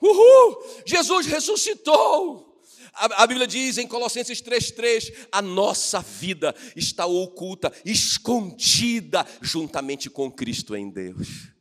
[0.00, 0.82] Uhul!
[0.84, 2.46] Jesus ressuscitou.
[2.92, 10.74] A, Bíblia diz em Colossenses 3,3: a nossa vida está oculta, escondida juntamente com Cristo
[10.74, 11.56] em Deus.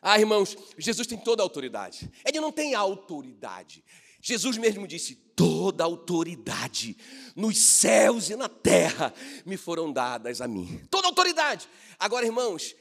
[0.00, 2.10] Ah, irmãos, Jesus tem toda a autoridade.
[2.26, 3.82] Ele não tem autoridade.
[4.26, 6.96] Jesus mesmo disse: toda autoridade
[7.36, 9.12] nos céus e na terra
[9.44, 10.80] me foram dadas a mim.
[10.90, 11.68] Toda autoridade.
[11.98, 12.74] Agora, irmãos,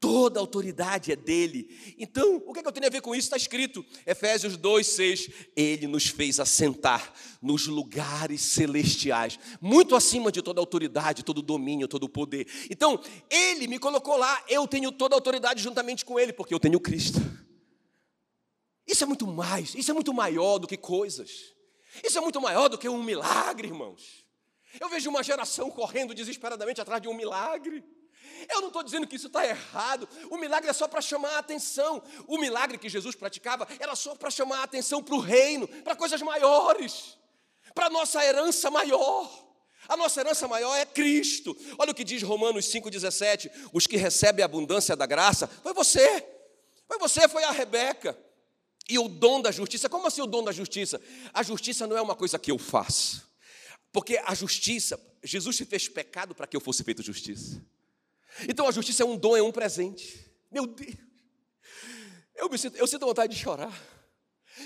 [0.00, 1.76] Toda autoridade é dele.
[1.98, 3.26] Então, o que, é que eu tenho a ver com isso?
[3.26, 5.30] Está escrito, Efésios 2, 6.
[5.56, 12.08] Ele nos fez assentar nos lugares celestiais, muito acima de toda autoridade, todo domínio, todo
[12.08, 12.46] poder.
[12.70, 16.78] Então, ele me colocou lá, eu tenho toda autoridade juntamente com ele, porque eu tenho
[16.78, 17.20] Cristo.
[18.88, 21.54] Isso é muito mais, isso é muito maior do que coisas.
[22.02, 24.24] Isso é muito maior do que um milagre, irmãos.
[24.80, 27.84] Eu vejo uma geração correndo desesperadamente atrás de um milagre.
[28.50, 30.08] Eu não estou dizendo que isso está errado.
[30.30, 32.02] O milagre é só para chamar a atenção.
[32.26, 35.94] O milagre que Jesus praticava era só para chamar a atenção para o reino, para
[35.94, 37.18] coisas maiores,
[37.74, 39.46] para a nossa herança maior.
[39.86, 41.54] A nossa herança maior é Cristo.
[41.78, 46.26] Olha o que diz Romanos 5,17: os que recebem a abundância da graça, foi você,
[46.86, 48.27] foi você, foi a Rebeca.
[48.88, 51.00] E o dom da justiça, como assim o dom da justiça?
[51.34, 53.28] A justiça não é uma coisa que eu faço,
[53.92, 57.62] porque a justiça, Jesus se fez pecado para que eu fosse feito justiça.
[58.48, 60.18] Então a justiça é um dom, é um presente.
[60.50, 60.96] Meu Deus,
[62.34, 63.76] eu, me sinto, eu sinto vontade de chorar.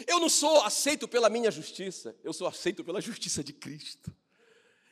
[0.07, 4.15] Eu não sou aceito pela minha justiça, eu sou aceito pela justiça de Cristo.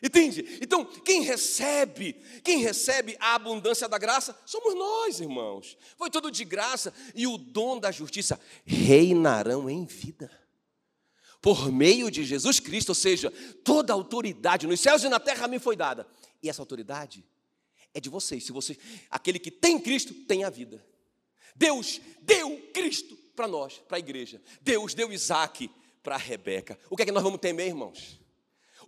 [0.03, 0.59] Entende?
[0.63, 5.77] Então, quem recebe, quem recebe a abundância da graça, somos nós, irmãos.
[5.97, 10.31] Foi tudo de graça e o dom da justiça reinarão em vida.
[11.43, 13.31] Por meio de Jesus Cristo, ou seja,
[13.63, 16.07] toda autoridade nos céus e na terra me foi dada.
[16.43, 17.25] E essa autoridade
[17.93, 18.45] é de vocês.
[18.45, 18.79] Se você,
[19.11, 20.85] aquele que tem Cristo tem a vida.
[21.55, 24.41] Deus deu Cristo para nós, para a igreja.
[24.63, 25.71] Deus deu Isaac
[26.03, 26.79] para Rebeca.
[26.89, 28.20] O que é que nós vamos temer, irmãos?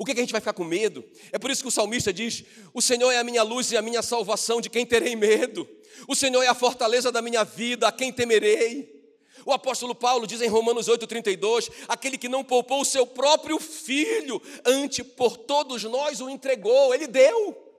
[0.03, 1.05] O que, que a gente vai ficar com medo?
[1.31, 2.43] É por isso que o salmista diz:
[2.75, 5.65] O Senhor é a minha luz e a minha salvação, de quem terei medo?
[6.09, 9.01] O Senhor é a fortaleza da minha vida, a quem temerei?
[9.47, 14.43] O apóstolo Paulo diz em Romanos 8,32: aquele que não poupou o seu próprio filho,
[14.67, 17.72] ante por todos nós o entregou, ele deu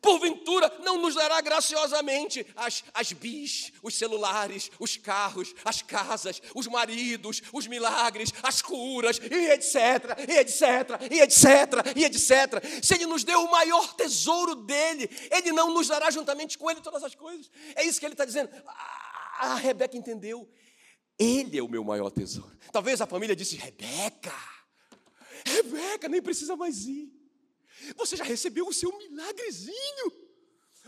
[0.00, 6.66] porventura não nos dará graciosamente as, as bis, os celulares, os carros, as casas, os
[6.66, 9.74] maridos, os milagres, as curas, e etc,
[10.28, 10.64] e etc,
[11.10, 12.82] e etc, e etc.
[12.82, 16.80] Se Ele nos deu o maior tesouro dele, Ele não nos dará juntamente com Ele
[16.80, 17.50] todas as coisas.
[17.74, 18.50] É isso que Ele está dizendo.
[19.38, 20.48] A Rebeca entendeu.
[21.18, 22.56] Ele é o meu maior tesouro.
[22.72, 24.34] Talvez a família disse: Rebeca,
[25.44, 27.19] Rebeca, nem precisa mais ir.
[27.96, 30.30] Você já recebeu o seu milagrezinho.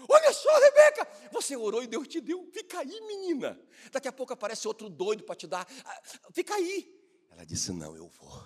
[0.09, 2.49] Olha só, Rebeca, você orou e Deus te deu.
[2.53, 3.61] Fica aí, menina.
[3.91, 5.67] Daqui a pouco aparece outro doido para te dar.
[5.85, 6.03] Ah,
[6.33, 6.93] fica aí.
[7.31, 8.43] Ela disse: Não, eu vou.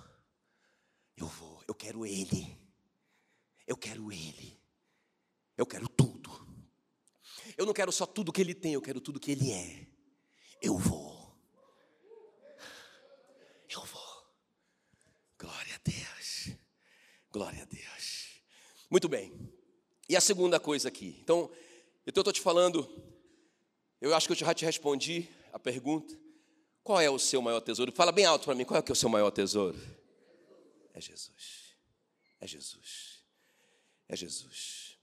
[1.16, 1.62] Eu vou.
[1.66, 2.58] Eu quero Ele.
[3.66, 4.60] Eu quero Ele.
[5.56, 6.30] Eu quero tudo.
[7.56, 9.86] Eu não quero só tudo que Ele tem, eu quero tudo que Ele é.
[10.60, 11.34] Eu vou.
[13.68, 14.26] Eu vou.
[15.38, 16.58] Glória a Deus.
[17.30, 17.95] Glória a Deus.
[18.96, 19.30] Muito bem.
[20.08, 21.18] E a segunda coisa aqui.
[21.20, 21.50] Então,
[22.06, 22.88] eu estou te falando,
[24.00, 26.18] eu acho que eu já te respondi a pergunta.
[26.82, 27.92] Qual é o seu maior tesouro?
[27.92, 29.78] Fala bem alto para mim, qual é, é o seu maior tesouro?
[30.94, 31.76] É Jesus.
[32.40, 33.22] É Jesus.
[34.08, 34.96] É Jesus.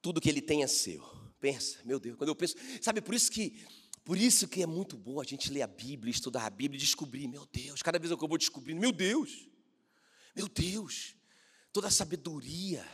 [0.00, 1.04] Tudo que ele tem é seu.
[1.40, 3.66] Pensa, meu Deus, quando eu penso, sabe, por isso que
[4.04, 6.80] por isso que é muito bom a gente ler a Bíblia, estudar a Bíblia e
[6.80, 9.48] descobrir, meu Deus, cada vez que eu vou descobrindo, meu Deus,
[10.36, 11.16] meu Deus,
[11.74, 12.86] Toda sabedoria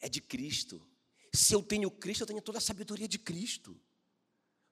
[0.00, 0.80] é de Cristo.
[1.34, 3.76] Se eu tenho Cristo, eu tenho toda a sabedoria de Cristo.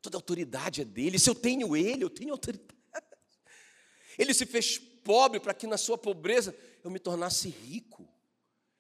[0.01, 1.19] Toda a autoridade é dele.
[1.19, 2.79] Se eu tenho Ele, eu tenho autoridade.
[4.17, 8.09] Ele se fez pobre para que na sua pobreza eu me tornasse rico.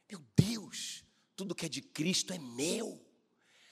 [0.08, 1.02] Meu Deus,
[1.34, 3.04] tudo que é de Cristo é meu.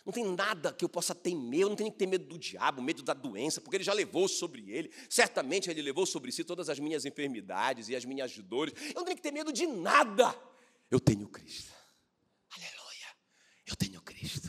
[0.04, 2.82] Não tem nada que eu possa temer, eu não tenho que ter medo do diabo,
[2.82, 4.90] medo da doença, porque ele já levou sobre ele.
[5.08, 8.74] Certamente ele levou sobre si todas as minhas enfermidades e as minhas dores.
[8.88, 10.37] Eu não tenho que ter medo de nada.
[10.94, 11.72] Eu tenho Cristo.
[12.52, 13.16] Aleluia.
[13.66, 14.48] Eu tenho Cristo.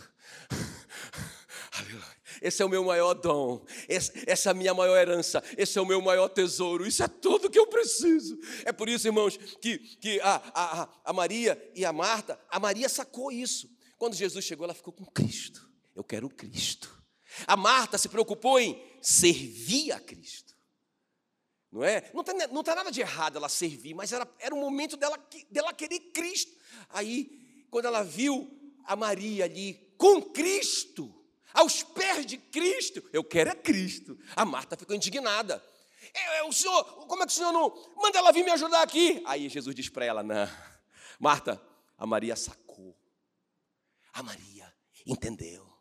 [1.74, 2.16] Aleluia.
[2.40, 3.66] Esse é o meu maior dom,
[4.28, 7.50] essa é a minha maior herança, esse é o meu maior tesouro, isso é tudo
[7.50, 8.38] que eu preciso.
[8.64, 12.88] É por isso, irmãos, que, que a, a, a Maria e a Marta, a Maria
[12.90, 13.68] sacou isso.
[13.98, 15.68] Quando Jesus chegou, ela ficou com Cristo.
[15.96, 17.04] Eu quero Cristo.
[17.48, 20.45] A Marta se preocupou em servir a Cristo.
[21.76, 22.10] Não é?
[22.14, 25.20] Não está não nada de errado ela servir, mas era, era o momento dela,
[25.52, 26.56] dela querer Cristo.
[26.88, 28.50] Aí, quando ela viu
[28.86, 31.14] a Maria ali com Cristo,
[31.54, 34.18] aos pés de Cristo, eu quero é Cristo.
[34.38, 35.62] A Marta ficou indignada.
[36.14, 38.82] É, é, o senhor, como é que o senhor não manda ela vir me ajudar
[38.82, 39.22] aqui?
[39.26, 40.50] Aí Jesus diz para ela: Não,
[41.20, 41.62] Marta,
[41.98, 42.98] a Maria sacou.
[44.14, 44.74] A Maria
[45.06, 45.78] entendeu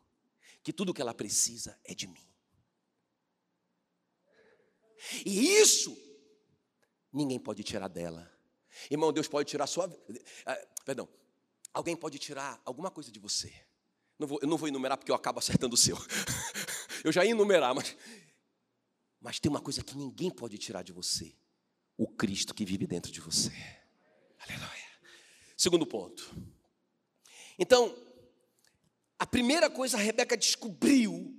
[0.61, 2.34] que tudo que ela precisa é de mim.
[5.25, 5.97] E isso
[7.11, 8.31] ninguém pode tirar dela.
[8.89, 9.87] Irmão, Deus pode tirar sua.
[9.87, 11.07] Uh, perdão.
[11.73, 13.53] Alguém pode tirar alguma coisa de você.
[14.17, 15.97] Não vou, eu não vou enumerar porque eu acabo acertando o seu.
[17.03, 17.95] eu já ia enumerar, mas.
[19.19, 21.35] Mas tem uma coisa que ninguém pode tirar de você:
[21.97, 23.51] o Cristo que vive dentro de você.
[24.39, 24.85] Aleluia.
[25.57, 26.35] Segundo ponto.
[27.57, 27.95] Então,
[29.17, 31.34] a primeira coisa, a Rebeca descobriu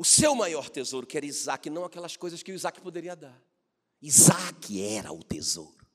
[0.00, 3.38] o seu maior tesouro, que era Isaac, não aquelas coisas que o Isaac poderia dar.
[4.00, 5.86] Isaac era o tesouro.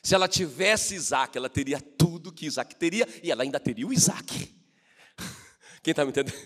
[0.00, 3.92] Se ela tivesse Isaac, ela teria tudo que Isaac teria e ela ainda teria o
[3.92, 4.56] Isaac.
[5.82, 6.38] Quem está me entendendo?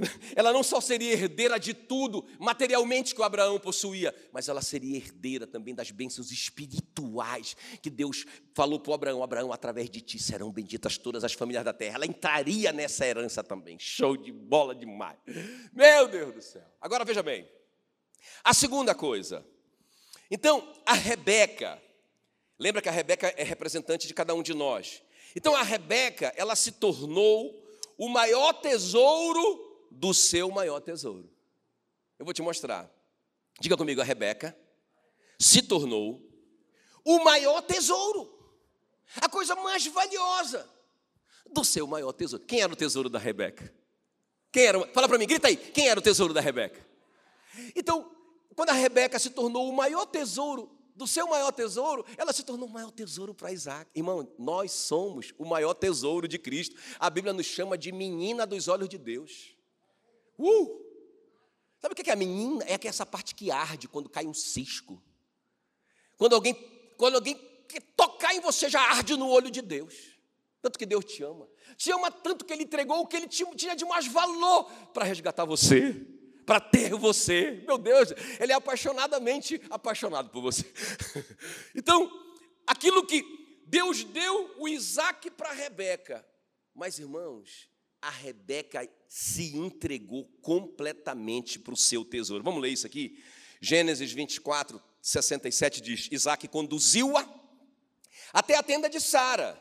[0.34, 4.96] Ela não só seria herdeira de tudo materialmente que o Abraão possuía, mas ela seria
[4.96, 10.18] herdeira também das bênçãos espirituais que Deus falou para o Abraão: Abraão, através de ti
[10.18, 11.96] serão benditas todas as famílias da terra.
[11.96, 13.78] Ela entraria nessa herança também.
[13.78, 15.18] Show de bola demais.
[15.72, 16.64] Meu Deus do céu.
[16.80, 17.48] Agora veja bem.
[18.42, 19.44] A segunda coisa.
[20.30, 21.82] Então, a Rebeca,
[22.58, 25.02] lembra que a Rebeca é representante de cada um de nós.
[25.34, 27.60] Então, a Rebeca, ela se tornou
[27.98, 31.30] o maior tesouro do seu maior tesouro.
[32.18, 32.90] Eu vou te mostrar.
[33.60, 34.56] Diga comigo, a Rebeca
[35.38, 36.22] se tornou
[37.04, 38.30] o maior tesouro,
[39.16, 40.68] a coisa mais valiosa
[41.50, 42.44] do seu maior tesouro.
[42.44, 43.74] Quem era o tesouro da Rebeca?
[44.52, 44.86] Quem era?
[44.88, 45.56] Fala para mim, grita aí.
[45.56, 46.86] Quem era o tesouro da Rebeca?
[47.74, 48.14] Então,
[48.54, 52.68] quando a Rebeca se tornou o maior tesouro do seu maior tesouro, ela se tornou
[52.68, 53.90] o maior tesouro para Isaac.
[53.94, 56.76] Irmão, nós somos o maior tesouro de Cristo.
[56.98, 59.56] A Bíblia nos chama de menina dos olhos de Deus.
[60.40, 60.80] Uh!
[61.80, 62.64] Sabe o que é a menina?
[62.64, 65.02] É essa parte que arde quando cai um cisco.
[66.16, 66.54] Quando alguém,
[66.98, 67.34] quando alguém
[67.66, 70.18] quer tocar em você, já arde no olho de Deus.
[70.60, 71.48] Tanto que Deus te ama.
[71.76, 75.46] Te ama tanto que Ele entregou o que Ele tinha de mais valor para resgatar
[75.46, 76.06] você,
[76.44, 77.62] para ter você.
[77.66, 80.70] Meu Deus, Ele é apaixonadamente apaixonado por você.
[81.74, 82.10] Então,
[82.66, 83.24] aquilo que
[83.66, 86.26] Deus deu o Isaac para Rebeca.
[86.74, 87.69] Mas, irmãos,
[88.00, 92.42] a Rebeca se entregou completamente para o seu tesouro.
[92.42, 93.22] Vamos ler isso aqui?
[93.60, 97.28] Gênesis 24, 67 diz: Isaac conduziu-a
[98.32, 99.60] até a tenda de Sara,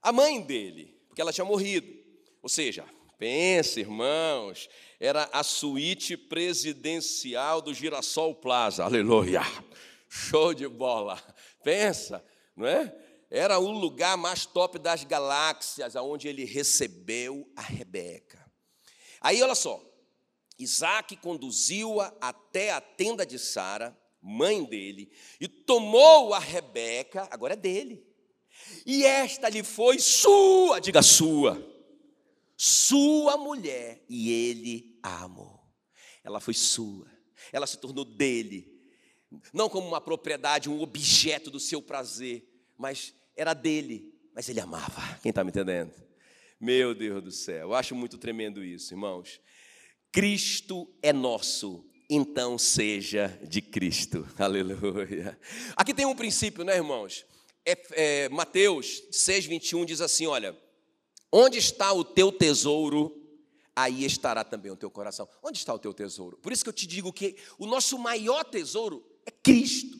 [0.00, 1.92] a mãe dele, porque ela tinha morrido.
[2.42, 2.84] Ou seja,
[3.18, 4.68] pense, irmãos,
[5.00, 8.84] era a suíte presidencial do Girassol Plaza.
[8.84, 9.42] Aleluia!
[10.08, 11.22] Show de bola!
[11.62, 12.24] Pensa,
[12.56, 12.94] não é?
[13.30, 18.50] Era o lugar mais top das galáxias, aonde ele recebeu a Rebeca.
[19.20, 19.84] Aí olha só,
[20.58, 25.10] Isaac conduziu-a até a tenda de Sara, mãe dele,
[25.40, 28.04] e tomou a Rebeca, agora é dele.
[28.84, 31.62] E esta lhe foi sua, diga sua,
[32.56, 35.60] sua mulher, e ele a amou.
[36.24, 37.06] Ela foi sua,
[37.52, 38.76] ela se tornou dele,
[39.52, 45.16] não como uma propriedade, um objeto do seu prazer, mas era dele, mas ele amava.
[45.22, 45.94] Quem está me entendendo?
[46.60, 49.40] Meu Deus do céu, eu acho muito tremendo isso, irmãos.
[50.10, 54.26] Cristo é nosso, então seja de Cristo.
[54.36, 55.38] Aleluia.
[55.76, 57.24] Aqui tem um princípio, né, irmãos?
[57.64, 60.58] É, é, Mateus 6, 21 diz assim: Olha,
[61.30, 63.14] onde está o teu tesouro,
[63.76, 65.28] aí estará também o teu coração.
[65.44, 66.38] Onde está o teu tesouro?
[66.38, 69.96] Por isso que eu te digo que o nosso maior tesouro é Cristo.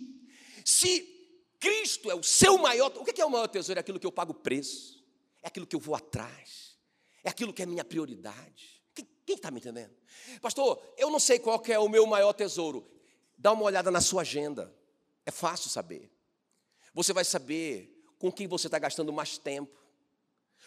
[0.65, 1.18] Se
[1.61, 2.93] Cristo é o seu maior.
[2.97, 3.79] O que é o maior tesouro?
[3.79, 5.05] É aquilo que eu pago preço,
[5.43, 6.79] é aquilo que eu vou atrás,
[7.25, 8.83] é aquilo que é minha prioridade.
[8.95, 9.95] Quem está me entendendo?
[10.41, 12.91] Pastor, eu não sei qual é o meu maior tesouro.
[13.37, 14.75] Dá uma olhada na sua agenda,
[15.27, 16.11] é fácil saber.
[16.95, 19.79] Você vai saber com quem você está gastando mais tempo,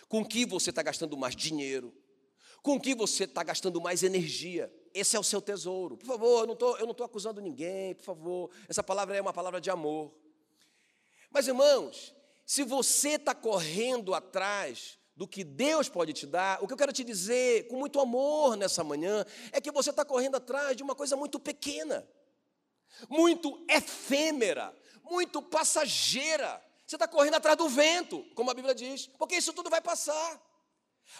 [0.08, 1.94] com que você está gastando mais dinheiro,
[2.62, 4.72] Com que você está gastando mais energia?
[4.94, 5.98] Esse é o seu tesouro.
[5.98, 8.52] Por favor, eu não estou acusando ninguém, por favor.
[8.70, 10.14] Essa palavra é uma palavra de amor.
[11.32, 12.14] Mas, irmãos,
[12.46, 16.92] se você está correndo atrás do que Deus pode te dar, o que eu quero
[16.92, 20.94] te dizer com muito amor nessa manhã é que você está correndo atrás de uma
[20.94, 22.06] coisa muito pequena,
[23.08, 26.62] muito efêmera, muito passageira.
[26.86, 30.42] Você está correndo atrás do vento, como a Bíblia diz, porque isso tudo vai passar.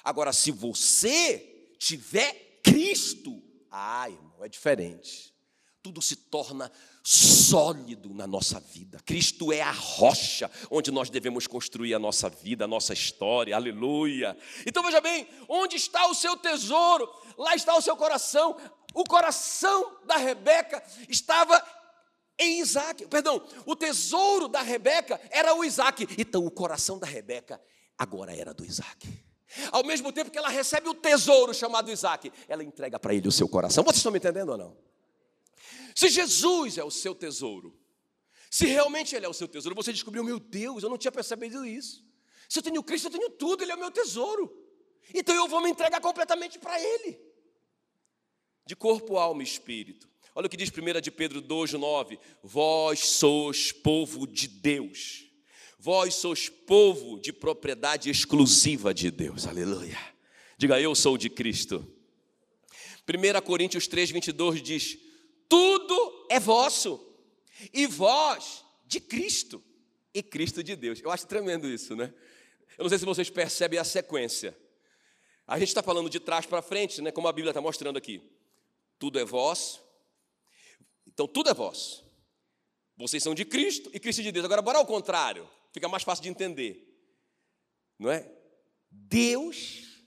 [0.04, 5.34] Agora, se você tiver Cristo, ah, irmão, é diferente.
[5.82, 6.72] Tudo se torna
[7.04, 9.00] sólido na nossa vida.
[9.06, 13.56] Cristo é a rocha onde nós devemos construir a nossa vida, a nossa história.
[13.56, 14.38] Aleluia.
[14.66, 17.10] Então veja bem, onde está o seu tesouro?
[17.38, 18.56] Lá está o seu coração.
[18.94, 21.64] O coração da Rebeca estava
[22.38, 23.08] em Isaac.
[23.08, 26.08] Perdão, o tesouro da Rebeca era o Isaac.
[26.18, 27.62] Então o coração da Rebeca
[27.98, 29.08] agora era do Isaac.
[29.72, 33.32] Ao mesmo tempo que ela recebe o tesouro chamado Isaac, ela entrega para ele o
[33.32, 33.84] seu coração.
[33.84, 34.91] Vocês estão me entendendo ou não?
[35.96, 37.78] Se Jesus é o seu tesouro,
[38.50, 41.66] se realmente Ele é o seu tesouro, você descobriu, meu Deus, eu não tinha percebido
[41.66, 42.06] isso.
[42.50, 44.52] Se eu tenho Cristo, eu tenho tudo, Ele é o meu tesouro.
[45.14, 47.20] Então eu vou me entregar completamente para Ele.
[48.66, 50.10] De corpo, alma e espírito.
[50.36, 55.26] Olha o que diz 1 de Pedro 2,9: Vós sois povo de Deus,
[55.78, 59.48] vós sois povo de propriedade exclusiva de Deus.
[59.48, 60.00] Aleluia.
[60.58, 61.86] Diga, eu sou de Cristo.
[63.08, 64.98] 1 Coríntios 3, 22 diz:
[65.52, 67.06] tudo é vosso,
[67.74, 69.62] e vós de Cristo,
[70.14, 71.02] e Cristo de Deus.
[71.02, 72.14] Eu acho tremendo isso, né?
[72.78, 74.58] Eu não sei se vocês percebem a sequência.
[75.46, 77.12] A gente está falando de trás para frente, né?
[77.12, 78.22] Como a Bíblia está mostrando aqui.
[78.98, 79.84] Tudo é vosso.
[81.06, 82.10] Então, tudo é vosso.
[82.96, 84.46] Vocês são de Cristo e Cristo de Deus.
[84.46, 85.50] Agora, bora ao contrário.
[85.74, 86.98] Fica mais fácil de entender.
[88.00, 88.32] Não é?
[88.90, 90.06] Deus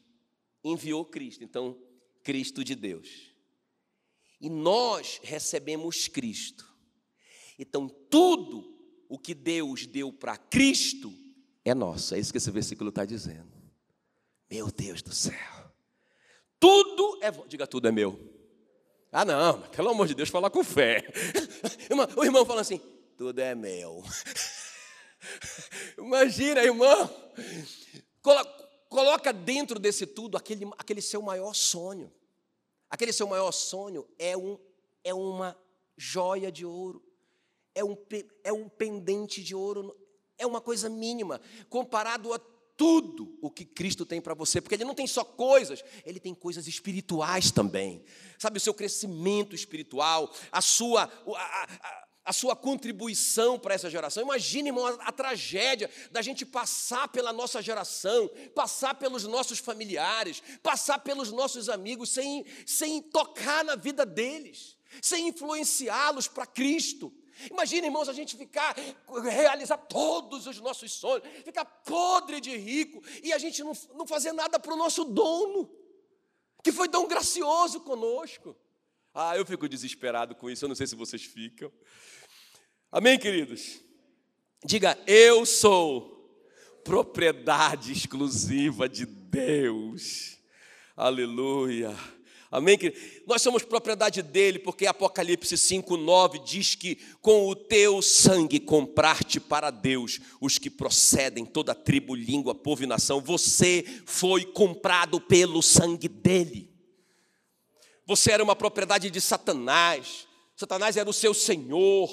[0.65, 1.45] enviou Cristo.
[1.45, 1.79] Então,
[2.23, 3.34] Cristo de Deus
[4.45, 6.71] e nós recebemos Cristo.
[7.59, 8.77] Então, tudo
[9.09, 11.11] o que Deus deu para Cristo
[11.65, 12.15] é nosso.
[12.15, 13.51] É isso que esse versículo está dizendo.
[14.51, 15.33] Meu Deus do céu.
[16.61, 17.31] Tudo é.
[17.49, 18.21] Diga, tudo é meu.
[19.11, 21.03] Ah, não, pelo amor de Deus, falar com fé.
[22.15, 22.83] O irmão fala assim:
[23.17, 24.05] tudo é meu.
[25.97, 27.11] Imagina, irmão.
[28.91, 32.13] Coloca dentro desse tudo aquele, aquele seu maior sonho.
[32.95, 34.57] Aquele seu maior sonho é, um,
[35.03, 35.59] é uma
[35.97, 37.03] joia de ouro,
[37.75, 37.97] é um,
[38.45, 39.97] é um pendente de ouro,
[40.39, 42.39] é uma coisa mínima, comparado a
[42.77, 46.33] tudo o que Cristo tem para você, porque Ele não tem só coisas, Ele tem
[46.37, 48.05] coisas espirituais também,
[48.39, 54.23] sabe, o seu crescimento espiritual, a sua, a, a, a sua contribuição para essa geração.
[54.23, 60.43] Imagine, irmão, a, a, tragédia da gente passar pela nossa geração, passar pelos nossos familiares,
[60.63, 67.13] passar pelos nossos amigos, sem, sem tocar na vida deles, sem influenciá-los para Cristo.
[67.51, 68.75] Imagina, irmãos, a gente ficar,
[69.23, 74.33] realizar todos os nossos sonhos, ficar podre de rico e a gente não, não fazer
[74.33, 75.69] nada para o nosso dono,
[76.63, 78.57] que foi tão gracioso conosco.
[79.15, 81.71] Ah, eu fico desesperado com isso, eu não sei se vocês ficam.
[82.91, 83.81] Amém, queridos?
[84.65, 86.37] Diga, eu sou
[86.83, 90.37] propriedade exclusiva de Deus.
[90.97, 91.97] Aleluia.
[92.51, 92.77] Amém?
[93.25, 99.71] Nós somos propriedade dele, porque Apocalipse 5,9 diz que com o teu sangue compraste para
[99.71, 103.21] Deus os que procedem, toda tribo, língua, povo e nação.
[103.21, 106.74] Você foi comprado pelo sangue dele.
[108.07, 110.27] Você era uma propriedade de Satanás.
[110.57, 112.11] Satanás era o seu senhor.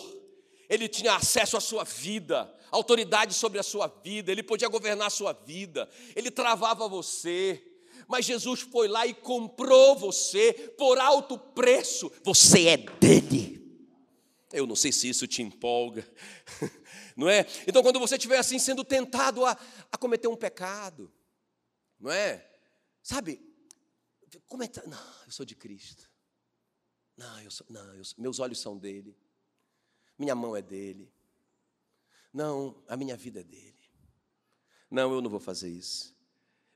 [0.70, 5.10] Ele tinha acesso à sua vida, autoridade sobre a sua vida, ele podia governar a
[5.10, 7.62] sua vida, ele travava você.
[8.08, 12.12] Mas Jesus foi lá e comprou você por alto preço.
[12.24, 13.62] Você é dele.
[14.54, 16.06] Eu não sei se isso te empolga,
[17.16, 17.46] não é?
[17.66, 19.58] Então, quando você estiver assim sendo tentado a,
[19.92, 21.12] a cometer um pecado,
[21.98, 22.46] não é?
[23.02, 23.42] Sabe,
[24.48, 24.74] como é que.
[24.74, 24.88] Tá?
[24.88, 26.10] Não, eu sou de Cristo.
[27.18, 29.16] Não, eu sou, não eu sou, meus olhos são dele.
[30.18, 31.12] Minha mão é dele.
[32.34, 33.76] Não, a minha vida é dele.
[34.90, 36.16] Não, eu não vou fazer isso.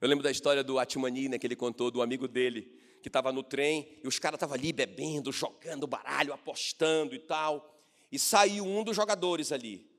[0.01, 2.62] Eu lembro da história do Atmani, né, que ele contou do amigo dele,
[3.01, 7.74] que estava no trem e os caras estavam ali bebendo, jogando baralho, apostando e tal.
[8.12, 9.89] E saiu um dos jogadores ali.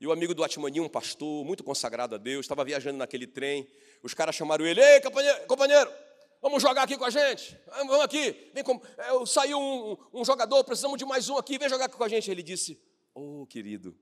[0.00, 3.68] E o amigo do Atmani, um pastor muito consagrado a Deus, estava viajando naquele trem.
[4.02, 6.05] Os caras chamaram ele: Ei, companheiro, companheiro
[6.40, 7.58] Vamos jogar aqui com a gente?
[7.66, 8.50] Vamos aqui.
[8.54, 8.80] Vem com...
[8.98, 12.08] É, saiu um, um, jogador, precisamos de mais um aqui, vem jogar aqui com a
[12.08, 12.30] gente.
[12.30, 12.80] Ele disse:
[13.14, 13.96] Oh, querido,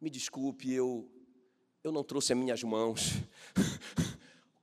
[0.00, 1.10] me desculpe, eu,
[1.82, 3.12] eu não trouxe as minhas mãos.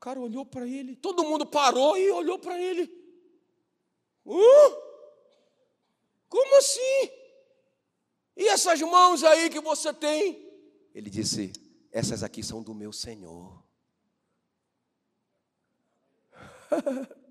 [0.01, 2.91] cara olhou para ele, todo mundo parou e olhou para ele.
[4.25, 4.75] Uh,
[6.27, 7.11] como assim?
[8.35, 10.49] E essas mãos aí que você tem?
[10.95, 11.53] Ele disse:
[11.91, 13.63] Essas aqui são do meu Senhor.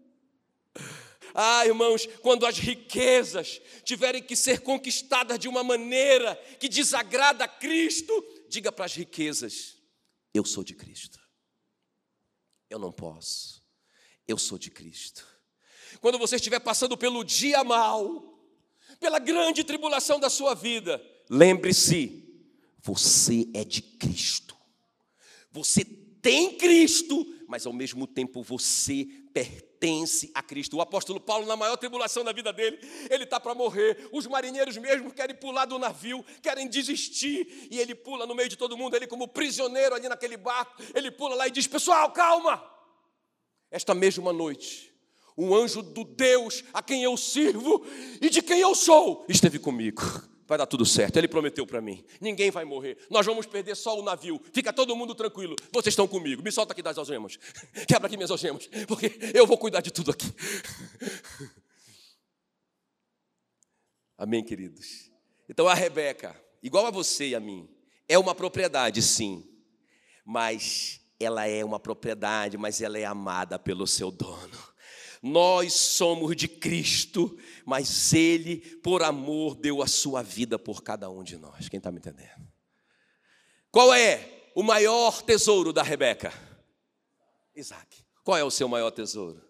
[1.35, 7.49] Ah, irmãos, quando as riquezas tiverem que ser conquistadas de uma maneira que desagrada a
[7.49, 8.13] Cristo,
[8.49, 9.77] diga para as riquezas:
[10.35, 11.21] Eu sou de Cristo.
[12.69, 13.63] Eu não posso.
[14.27, 15.27] Eu sou de Cristo.
[16.01, 18.39] Quando você estiver passando pelo dia mal,
[18.99, 22.29] pela grande tribulação da sua vida, lembre-se:
[22.79, 24.57] você é de Cristo.
[25.53, 30.77] Você tem Cristo, mas ao mesmo tempo você pertence a Cristo.
[30.77, 32.79] O apóstolo Paulo, na maior tribulação da vida dele,
[33.11, 34.09] ele está para morrer.
[34.13, 38.55] Os marinheiros mesmo querem pular do navio, querem desistir, e ele pula no meio de
[38.57, 42.65] todo mundo, ele, como prisioneiro ali naquele barco, ele pula lá e diz: Pessoal, calma.
[43.69, 44.95] Esta mesma noite,
[45.37, 47.85] um anjo do Deus a quem eu sirvo
[48.21, 51.17] e de quem eu sou esteve comigo vai dar tudo certo.
[51.17, 52.99] Ele prometeu para mim: ninguém vai morrer.
[53.09, 54.43] Nós vamos perder só o navio.
[54.53, 55.55] Fica todo mundo tranquilo.
[55.71, 56.43] Vocês estão comigo.
[56.43, 57.39] Me solta aqui das algemas.
[57.87, 60.27] Quebra aqui minhas algemas, porque eu vou cuidar de tudo aqui.
[64.19, 65.09] Amém, queridos.
[65.49, 67.69] Então a Rebeca, igual a você e a mim,
[68.09, 69.49] é uma propriedade, sim,
[70.25, 74.70] mas ela é uma propriedade, mas ela é amada pelo seu dono.
[75.23, 81.23] Nós somos de Cristo, mas Ele, por amor, deu a sua vida por cada um
[81.23, 81.69] de nós.
[81.69, 82.49] Quem está me entendendo?
[83.71, 86.33] Qual é o maior tesouro da Rebeca?
[87.55, 88.05] Isaac.
[88.25, 89.45] Qual é o seu maior tesouro?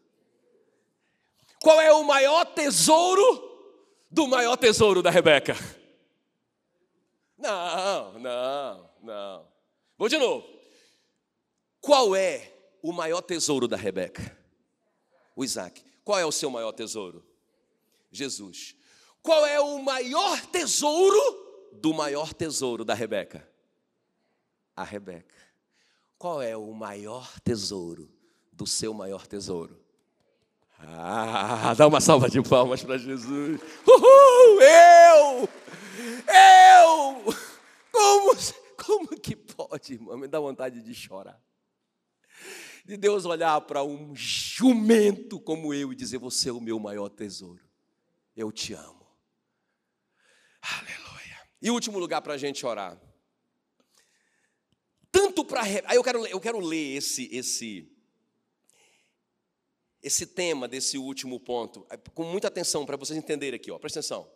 [1.62, 3.48] Qual é o maior tesouro
[4.10, 5.54] do maior tesouro da Rebeca?
[7.38, 9.48] Não, não, não.
[9.96, 10.46] Vou de novo.
[11.80, 12.52] Qual é
[12.82, 14.39] o maior tesouro da Rebeca?
[15.34, 15.82] O Isaac.
[16.04, 17.24] Qual é o seu maior tesouro?
[18.10, 18.76] Jesus.
[19.22, 23.46] Qual é o maior tesouro do maior tesouro da Rebeca?
[24.74, 25.34] A Rebeca.
[26.18, 28.10] Qual é o maior tesouro
[28.52, 29.78] do seu maior tesouro?
[30.78, 33.60] Ah, dá uma salva de palmas para Jesus.
[33.86, 35.48] Uhul, eu!
[36.26, 37.34] Eu!
[37.92, 38.36] Como,
[38.82, 40.16] como que pode, irmão?
[40.16, 41.40] Me dá vontade de chorar
[42.90, 47.08] de Deus olhar para um jumento como eu e dizer: Você é o meu maior
[47.08, 47.64] tesouro.
[48.36, 49.06] Eu te amo.
[50.60, 51.38] Aleluia.
[51.62, 53.00] E último lugar para a gente orar.
[55.12, 55.62] Tanto para.
[55.62, 57.88] Aí eu quero, eu quero ler esse, esse,
[60.02, 63.78] esse tema desse último ponto, é, com muita atenção para vocês entenderem aqui, ó.
[63.78, 64.28] presta atenção.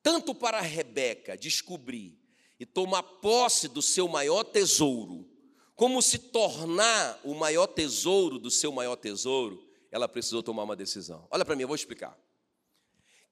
[0.00, 2.20] Tanto para Rebeca descobrir
[2.58, 5.31] e tomar posse do seu maior tesouro,
[5.74, 11.26] como se tornar o maior tesouro do seu maior tesouro, ela precisou tomar uma decisão.
[11.30, 12.18] Olha para mim, eu vou explicar.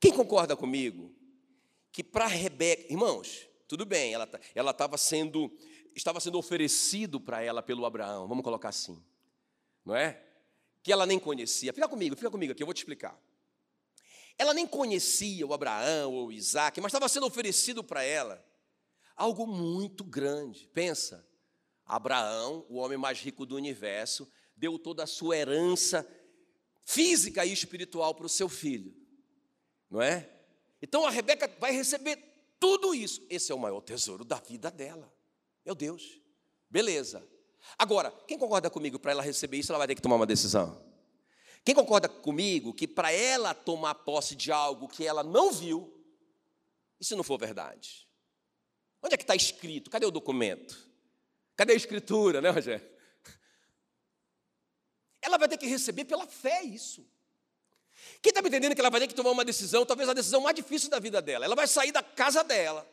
[0.01, 1.15] Quem concorda comigo
[1.93, 5.51] que para Rebeca, irmãos, tudo bem, ela tá, ela estava sendo
[5.95, 9.03] estava sendo oferecido para ela pelo Abraão, vamos colocar assim,
[9.85, 10.23] não é?
[10.83, 11.73] Que ela nem conhecia.
[11.73, 13.21] Fica comigo, fica comigo aqui, eu vou te explicar.
[14.39, 18.43] Ela nem conhecia o Abraão ou o Isaac, mas estava sendo oferecido para ela
[19.15, 20.67] algo muito grande.
[20.73, 21.27] Pensa,
[21.95, 26.07] Abraão, o homem mais rico do universo, deu toda a sua herança
[26.85, 28.95] física e espiritual para o seu filho,
[29.91, 30.29] não é?
[30.83, 32.17] Então a Rebeca vai receber
[32.59, 33.25] tudo isso.
[33.29, 35.13] Esse é o maior tesouro da vida dela.
[35.65, 36.21] Meu Deus.
[36.69, 37.27] Beleza.
[37.79, 40.83] Agora, quem concorda comigo para ela receber isso, ela vai ter que tomar uma decisão?
[41.65, 45.93] Quem concorda comigo que para ela tomar posse de algo que ela não viu,
[47.01, 48.09] se não for verdade?
[49.03, 49.91] Onde é que está escrito?
[49.91, 50.90] Cadê o documento?
[51.57, 52.89] Cadê a escritura, né, Rogério?
[55.23, 57.07] Ela vai ter que receber pela fé isso.
[58.23, 60.41] Quem está me entendendo que ela vai ter que tomar uma decisão, talvez a decisão
[60.41, 61.45] mais difícil da vida dela?
[61.45, 62.89] Ela vai sair da casa dela,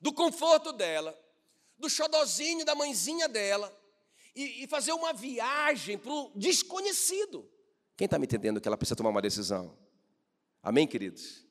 [0.00, 1.18] do conforto dela,
[1.78, 3.76] do xodozinho da mãezinha dela,
[4.34, 7.48] e, e fazer uma viagem para o desconhecido.
[7.96, 9.76] Quem está me entendendo que ela precisa tomar uma decisão?
[10.62, 11.44] Amém, queridos?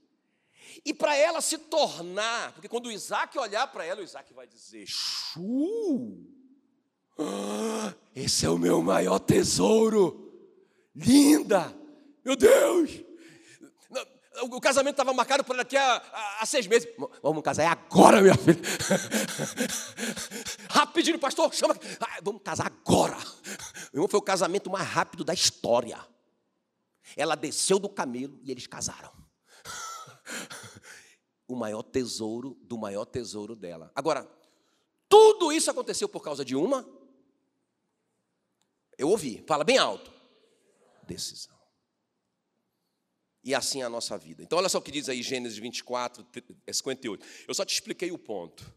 [0.83, 4.47] E para ela se tornar, porque quando o Isaac olhar para ela, o Isaac vai
[4.47, 6.25] dizer: Chu!
[8.15, 10.31] Esse é o meu maior tesouro.
[10.95, 11.75] Linda!
[12.23, 13.03] Meu Deus!
[14.41, 16.89] O casamento estava marcado para daqui a, a, a, seis meses.
[17.21, 18.59] Vamos casar é agora, minha filha.
[20.69, 21.77] Rapidinho, pastor, chama.
[21.99, 23.17] Ah, vamos casar agora.
[23.93, 25.99] Meu foi o casamento mais rápido da história.
[27.15, 29.11] Ela desceu do camelo e eles casaram.
[31.45, 33.91] O maior tesouro do maior tesouro dela.
[33.93, 34.27] Agora,
[35.09, 36.87] tudo isso aconteceu por causa de uma
[38.97, 40.11] Eu ouvi, fala bem alto.
[41.07, 41.53] Decisão.
[43.43, 44.41] E assim é a nossa vida.
[44.41, 46.25] Então, olha só o que diz aí Gênesis 24,
[46.71, 47.25] 58.
[47.47, 48.73] Eu só te expliquei o ponto.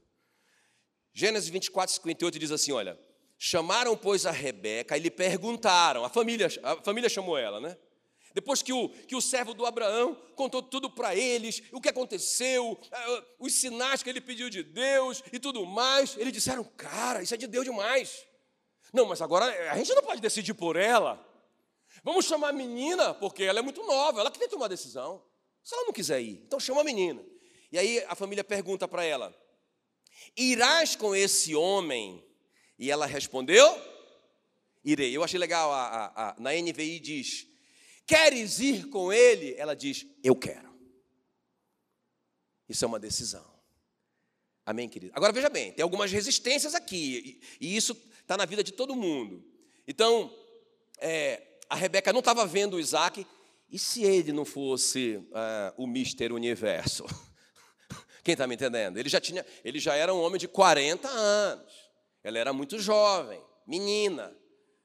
[1.15, 2.99] Gênesis 24, 58 diz assim: olha,
[3.39, 7.77] chamaram, pois, a Rebeca e lhe perguntaram, a família, a família chamou ela, né?
[8.35, 12.79] Depois que o, que o servo do Abraão contou tudo para eles, o que aconteceu,
[12.93, 17.33] eh, os sinais que ele pediu de Deus e tudo mais, eles disseram: Cara, isso
[17.33, 18.27] é de Deus demais.
[18.97, 21.23] Não, mas agora a gente não pode decidir por ela.
[22.03, 25.23] Vamos chamar a menina, porque ela é muito nova, ela que tem que tomar decisão.
[25.63, 27.23] Se ela não quiser ir, então chama a menina.
[27.71, 29.37] E aí a família pergunta para ela:
[30.35, 32.25] Irás com esse homem?
[32.79, 33.79] E ela respondeu:
[34.83, 35.15] Irei.
[35.15, 37.47] Eu achei legal, a, a, a, na NVI diz:
[38.07, 39.55] Queres ir com ele?
[39.59, 40.75] Ela diz: Eu quero.
[42.67, 43.45] Isso é uma decisão.
[44.65, 45.13] Amém, querido?
[45.15, 47.95] Agora veja bem, tem algumas resistências aqui, e isso
[48.27, 49.41] está na vida de todo mundo.
[49.87, 50.35] Então,
[50.99, 53.25] é, a Rebeca não estava vendo o Isaac,
[53.71, 57.05] e se ele não fosse uh, o Mister Universo?
[58.25, 58.99] Quem está me entendendo?
[58.99, 61.73] Ele já, tinha, ele já era um homem de 40 anos,
[62.23, 64.37] ela era muito jovem, menina,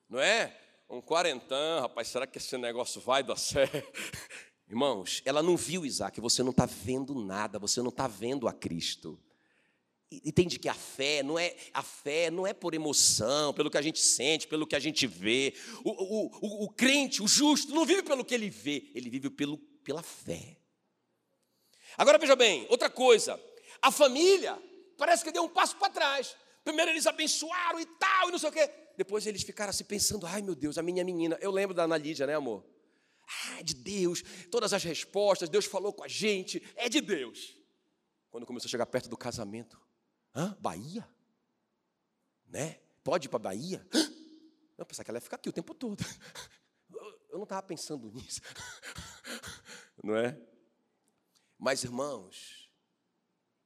[0.08, 0.56] não é?
[0.88, 3.82] um quarentão, rapaz, será que esse negócio vai dar certo?
[4.68, 8.54] Irmãos, ela não viu Isaac, você não está vendo nada, você não está vendo a
[8.54, 9.20] Cristo.
[10.12, 13.82] Entende que a fé não é a fé não é por emoção, pelo que a
[13.82, 15.54] gente sente, pelo que a gente vê.
[15.86, 19.30] O, o, o, o crente, o justo, não vive pelo que ele vê, ele vive
[19.30, 20.58] pelo, pela fé.
[21.98, 23.40] Agora veja bem, outra coisa,
[23.82, 24.62] a família
[24.98, 26.36] parece que deu um passo para trás.
[26.64, 28.70] Primeiro eles abençoaram e tal, e não sei o quê.
[28.98, 31.38] Depois eles ficaram assim pensando: ai meu Deus, a minha menina.
[31.42, 32.66] Eu lembro da Ana Lídia, né, amor?
[33.46, 37.56] Ah, é de Deus, todas as respostas, Deus falou com a gente, é de Deus.
[38.30, 39.81] Quando começou a chegar perto do casamento,
[40.36, 40.56] hã?
[40.60, 41.08] Bahia?
[42.48, 42.80] Né?
[43.04, 43.86] Pode ir para Bahia?
[44.78, 46.04] Eu pensava que ela ia ficar aqui o tempo todo.
[47.30, 48.42] Eu não estava pensando nisso.
[50.04, 50.38] Não é?
[51.58, 52.70] Mas, irmãos,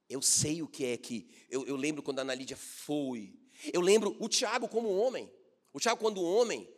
[0.07, 1.27] eu sei o que é que.
[1.49, 3.33] Eu, eu lembro quando a Ana Lídia foi
[3.71, 5.31] eu lembro o Tiago como homem.
[5.73, 6.69] O Tiago, quando homem,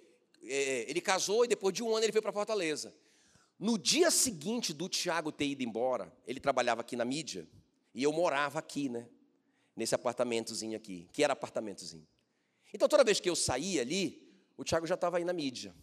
[0.44, 2.94] é, ele casou e depois de um ano ele veio para Fortaleza.
[3.60, 7.48] No dia seguinte do Tiago ter ido embora, ele trabalhava aqui na mídia
[7.94, 9.08] e eu morava aqui, né?
[9.78, 12.06] Nesse apartamentozinho aqui, que era apartamentozinho.
[12.74, 15.74] Então toda vez que eu saía ali, o Tiago já estava aí na mídia,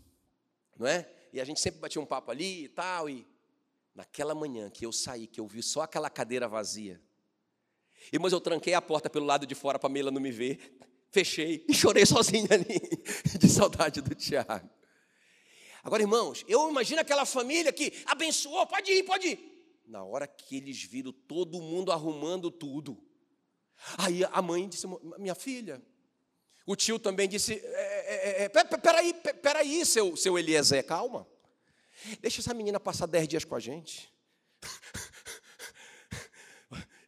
[0.76, 1.10] não é?
[1.32, 3.08] E a gente sempre batia um papo ali e tal.
[3.08, 3.26] E
[3.94, 7.00] naquela manhã que eu saí, que eu vi só aquela cadeira vazia,
[8.12, 10.78] Irmãos, eu tranquei a porta pelo lado de fora para a Meila não me ver.
[11.10, 12.80] Fechei e chorei sozinho ali,
[13.38, 14.68] de saudade do Tiago.
[15.82, 19.54] Agora, irmãos, eu imagino aquela família que abençoou, pode ir, pode ir.
[19.86, 22.98] Na hora que eles viram todo mundo arrumando tudo,
[23.98, 24.86] aí a mãe disse:
[25.18, 25.82] Minha filha.
[26.66, 31.26] O tio também disse: é, é, é, Peraí, peraí, seu, seu Eliezer, calma.
[32.20, 34.12] Deixa essa menina passar dez dias com a gente.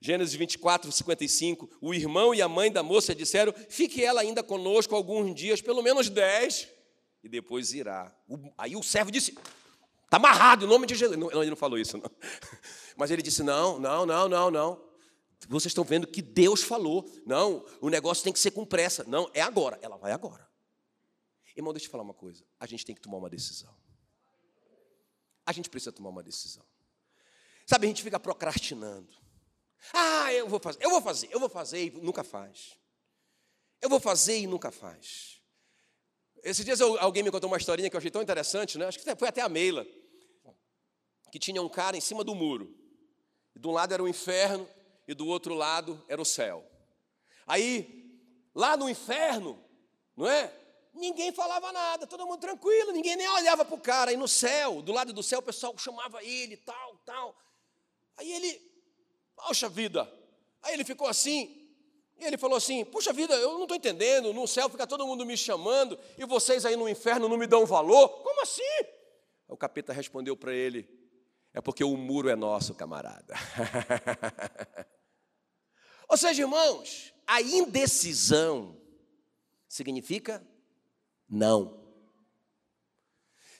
[0.00, 4.94] Gênesis 24, 55, o irmão e a mãe da moça disseram: fique ela ainda conosco
[4.94, 6.68] alguns dias, pelo menos dez,
[7.24, 8.14] e depois irá.
[8.56, 9.36] Aí o servo disse:
[10.04, 11.18] está amarrado em nome de Jesus.
[11.18, 12.10] Não, ele não falou isso, não.
[12.96, 14.85] Mas ele disse: não, não, não, não, não.
[15.48, 17.08] Vocês estão vendo que Deus falou.
[17.24, 19.04] Não, o negócio tem que ser com pressa.
[19.04, 19.78] Não, é agora.
[19.82, 20.48] Ela vai agora.
[21.56, 22.44] Irmão, deixa eu te falar uma coisa.
[22.60, 23.74] A gente tem que tomar uma decisão.
[25.46, 26.64] A gente precisa tomar uma decisão.
[27.66, 29.08] Sabe, a gente fica procrastinando.
[29.92, 32.76] Ah, eu vou fazer, eu vou fazer, eu vou fazer e nunca faz.
[33.80, 35.40] Eu vou fazer e nunca faz.
[36.42, 38.86] Esses dias eu, alguém me contou uma historinha que eu achei tão interessante, né?
[38.86, 39.86] Acho que foi até a Meila.
[41.30, 42.74] Que tinha um cara em cima do muro.
[43.54, 44.68] De um lado era o inferno
[45.06, 46.64] e do outro lado era o céu.
[47.46, 48.20] Aí,
[48.54, 49.62] lá no inferno,
[50.16, 50.52] não é?
[50.94, 54.10] Ninguém falava nada, todo mundo tranquilo, ninguém nem olhava para o cara.
[54.10, 57.36] Aí no céu, do lado do céu, o pessoal chamava ele, tal, tal.
[58.16, 58.76] Aí ele
[59.36, 60.10] Poxa vida.
[60.62, 61.68] Aí ele ficou assim,
[62.18, 64.32] e ele falou assim: Puxa vida, eu não estou entendendo.
[64.32, 67.66] No céu fica todo mundo me chamando e vocês aí no inferno não me dão
[67.66, 68.08] valor.
[68.22, 68.62] Como assim?
[69.46, 70.88] O capeta respondeu para ele:
[71.56, 73.34] É porque o muro é nosso, camarada.
[76.08, 78.80] Ou seja, irmãos, a indecisão
[79.68, 80.46] significa
[81.28, 81.84] não.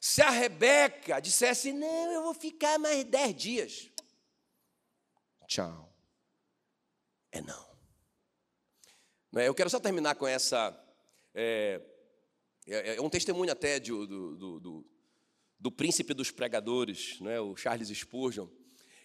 [0.00, 3.90] Se a Rebeca dissesse: Não, eu vou ficar mais dez dias
[5.46, 5.92] tchau.
[7.32, 7.66] É não.
[9.36, 9.48] É?
[9.48, 10.78] Eu quero só terminar com essa.
[11.34, 11.80] É,
[12.66, 14.86] é, é um testemunho até de, do, do, do,
[15.58, 17.40] do, príncipe dos pregadores, não é?
[17.40, 18.48] o Charles Spurgeon.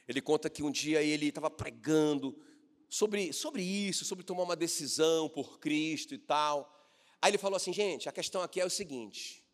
[0.08, 2.38] Ele conta que um dia ele estava pregando
[2.90, 6.70] sobre, sobre isso, sobre tomar uma decisão por Cristo e tal.
[7.22, 9.46] Aí ele falou assim, gente, a questão aqui é o seguinte: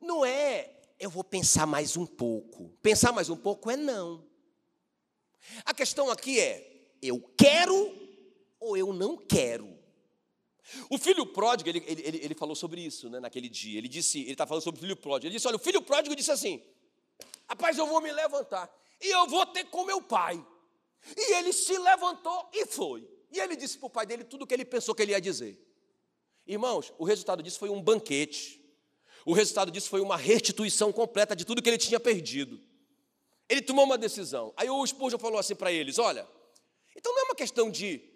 [0.00, 2.76] não é eu vou pensar mais um pouco.
[2.82, 4.28] Pensar mais um pouco é não.
[5.64, 7.90] A questão aqui é: eu quero
[8.60, 9.79] ou eu não quero?
[10.88, 13.78] O filho pródigo, ele, ele, ele falou sobre isso né, naquele dia.
[13.78, 15.26] Ele disse, ele está falando sobre o filho pródigo.
[15.26, 16.62] Ele disse: olha, o filho pródigo disse assim:
[17.48, 20.44] rapaz, eu vou me levantar e eu vou ter com meu pai.
[21.16, 23.08] E ele se levantou e foi.
[23.32, 25.20] E ele disse para o pai dele tudo o que ele pensou que ele ia
[25.20, 25.58] dizer.
[26.46, 28.60] Irmãos, o resultado disso foi um banquete.
[29.24, 32.60] O resultado disso foi uma restituição completa de tudo que ele tinha perdido.
[33.48, 34.52] Ele tomou uma decisão.
[34.56, 36.26] Aí o Spurgeon falou assim para eles: Olha,
[36.96, 38.09] então não é uma questão de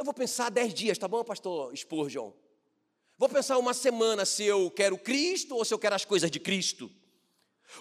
[0.00, 2.32] eu vou pensar dez dias, tá bom, pastor Spurgeon?
[3.18, 6.40] Vou pensar uma semana se eu quero Cristo ou se eu quero as coisas de
[6.40, 6.90] Cristo.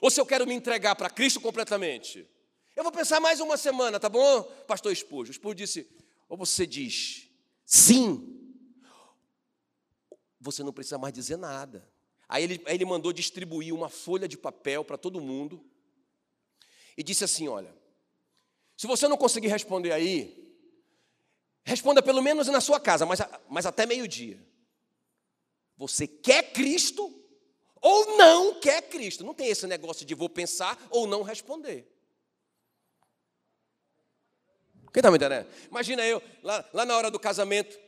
[0.01, 2.29] Ou se eu quero me entregar para Cristo completamente.
[2.75, 5.31] Eu vou pensar mais uma semana, tá bom, pastor Spurgeon?
[5.31, 5.89] Spurgeon disse,
[6.27, 7.29] ou você diz
[7.63, 8.37] sim,
[10.41, 11.89] você não precisa mais dizer nada.
[12.27, 15.65] Aí ele, aí ele mandou distribuir uma folha de papel para todo mundo
[16.97, 17.73] e disse assim: Olha,
[18.75, 20.38] se você não conseguir responder aí,
[21.69, 24.43] Responda pelo menos na sua casa, mas, mas até meio-dia.
[25.77, 27.13] Você quer Cristo
[27.79, 29.23] ou não quer Cristo?
[29.23, 31.87] Não tem esse negócio de vou pensar ou não responder.
[34.91, 35.47] Quem está me entendendo?
[35.69, 37.79] Imagina eu, lá, lá na hora do casamento,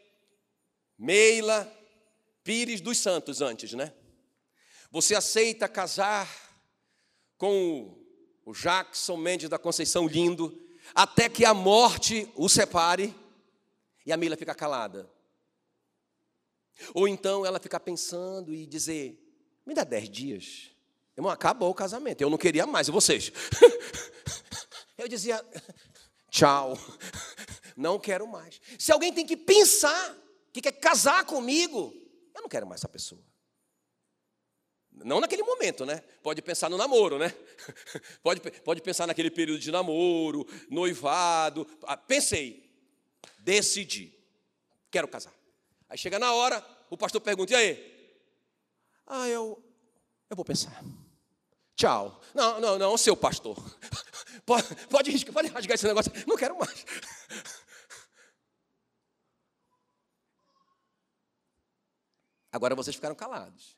[0.96, 1.68] Meila
[2.44, 3.92] Pires dos Santos antes, né?
[4.92, 6.30] Você aceita casar
[7.36, 7.98] com
[8.46, 10.56] o Jackson Mendes da Conceição Lindo,
[10.94, 13.20] até que a morte o separe.
[14.06, 15.10] E a Mila fica calada.
[16.94, 19.18] Ou então ela fica pensando e dizer:
[19.66, 20.72] me dá dez dias.
[21.16, 22.22] Irmão, acabou o casamento.
[22.22, 23.32] Eu não queria mais, e vocês?
[24.98, 25.44] Eu dizia:
[26.30, 26.78] tchau,
[27.76, 28.62] não quero mais.
[28.78, 30.18] Se alguém tem que pensar
[30.54, 31.94] que quer casar comigo,
[32.36, 33.24] eu não quero mais essa pessoa.
[34.92, 36.04] Não naquele momento, né?
[36.22, 37.34] Pode pensar no namoro, né?
[38.22, 41.66] Pode, pode pensar naquele período de namoro, noivado.
[41.84, 42.71] Ah, pensei,
[43.40, 44.14] Decidi.
[44.90, 45.34] Quero casar.
[45.90, 47.92] Aí chega na hora, o pastor pergunta: e aí?
[49.06, 49.62] Ah, eu,
[50.30, 50.84] eu vou pensar.
[51.76, 52.22] Tchau.
[52.34, 53.58] Não, não, não, seu pastor.
[54.44, 56.12] Pode, pode, pode rasgar esse negócio.
[56.26, 56.84] Não quero mais.
[62.52, 63.78] Agora vocês ficaram calados.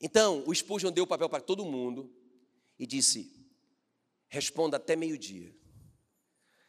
[0.00, 2.14] Então, o Spurgeon deu o papel para todo mundo
[2.78, 3.34] e disse:
[4.28, 5.56] responda até meio-dia.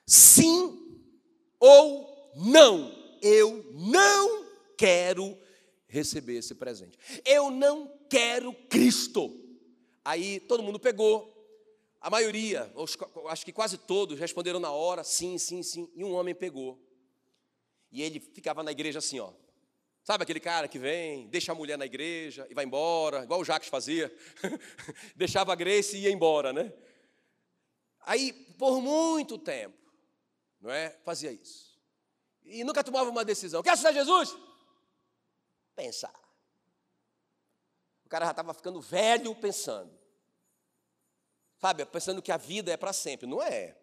[0.08, 0.85] Sim
[1.60, 2.94] ou não.
[3.22, 4.46] Eu não
[4.78, 5.38] quero
[5.88, 6.98] receber esse presente.
[7.26, 9.32] Eu não quero Cristo.
[10.04, 11.34] Aí todo mundo pegou.
[12.00, 12.72] A maioria,
[13.30, 15.90] acho que quase todos, responderam na hora, sim, sim, sim.
[15.96, 16.80] E um homem pegou.
[17.92, 19.32] E ele ficava na igreja assim, ó.
[20.04, 23.44] Sabe aquele cara que vem, deixa a mulher na igreja e vai embora, igual o
[23.44, 24.14] Jacques fazia.
[25.16, 26.72] Deixava a Grace e ia embora, né?
[28.02, 29.76] Aí, por muito tempo,
[30.66, 30.90] não é?
[31.04, 31.80] Fazia isso.
[32.44, 33.62] E nunca tomava uma decisão.
[33.62, 34.36] Quer aceitar Jesus?
[35.76, 36.14] Pensar.
[38.04, 39.96] O cara já estava ficando velho pensando.
[41.60, 43.28] Sabe, pensando que a vida é para sempre.
[43.28, 43.78] Não é.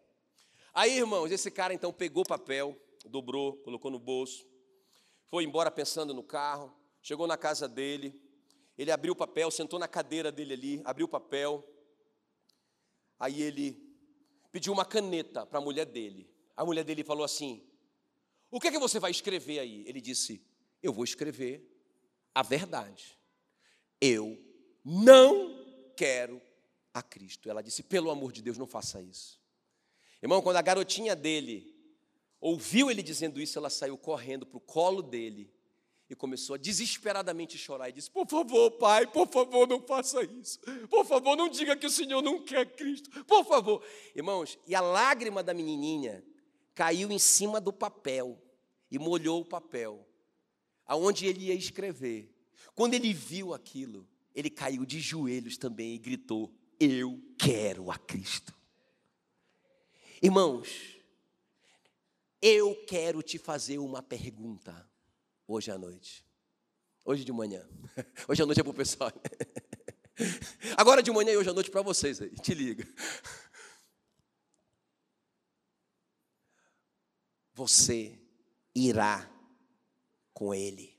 [0.74, 4.45] Aí, irmãos, esse cara então pegou o papel, dobrou, colocou no bolso,
[5.28, 8.20] foi embora pensando no carro, chegou na casa dele,
[8.76, 11.62] ele abriu o papel, sentou na cadeira dele ali, abriu o papel.
[13.20, 13.80] Aí ele
[14.51, 16.32] pediu uma caneta para a mulher dele.
[16.57, 17.63] A mulher dele falou assim:
[18.51, 19.85] O que é que você vai escrever aí?
[19.87, 20.45] Ele disse:
[20.83, 21.69] Eu vou escrever
[22.35, 23.19] a verdade.
[24.01, 24.39] Eu
[24.85, 26.41] não quero
[26.93, 27.49] a Cristo.
[27.49, 29.41] Ela disse: Pelo amor de Deus, não faça isso.
[30.23, 31.75] Irmão, quando a garotinha dele
[32.41, 35.53] ouviu ele dizendo isso, ela saiu correndo para o colo dele
[36.09, 40.61] e começou a desesperadamente chorar e disse: Por favor, pai, por favor, não faça isso.
[40.89, 43.25] Por favor, não diga que o Senhor não quer Cristo.
[43.25, 43.83] Por favor.
[44.15, 46.23] Irmãos, e a lágrima da menininha
[46.75, 48.41] caiu em cima do papel
[48.91, 50.07] e molhou o papel,
[50.87, 52.33] aonde ele ia escrever.
[52.75, 58.55] Quando ele viu aquilo, ele caiu de joelhos também e gritou: Eu quero a Cristo.
[60.23, 60.99] Irmãos,
[62.41, 64.89] eu quero te fazer uma pergunta
[65.47, 66.25] hoje à noite.
[67.05, 67.68] Hoje de manhã.
[68.29, 69.12] Hoje à noite é para o pessoal.
[70.77, 72.31] Agora de manhã e hoje à noite para vocês aí.
[72.31, 72.87] Te liga.
[77.67, 78.19] você
[78.75, 79.31] irá
[80.35, 80.99] com ele?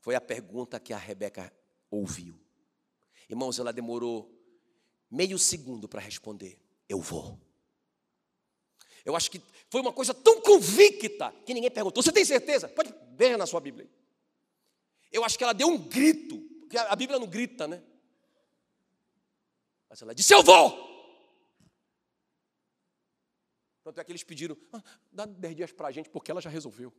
[0.00, 1.50] Foi a pergunta que a Rebeca
[1.90, 2.38] ouviu.
[3.30, 4.30] Irmãos, ela demorou
[5.10, 7.40] meio segundo para responder: Eu vou.
[9.04, 12.02] Eu acho que foi uma coisa tão convicta que ninguém perguntou.
[12.02, 12.68] Você tem certeza?
[12.68, 13.88] Pode ver na sua Bíblia.
[15.10, 17.82] Eu acho que ela deu um grito, porque a Bíblia não grita, né?
[19.88, 20.91] Mas ela disse: Eu vou!
[23.82, 26.50] Tanto é que eles pediram: ah, dá 10 dias para a gente, porque ela já
[26.50, 26.92] resolveu.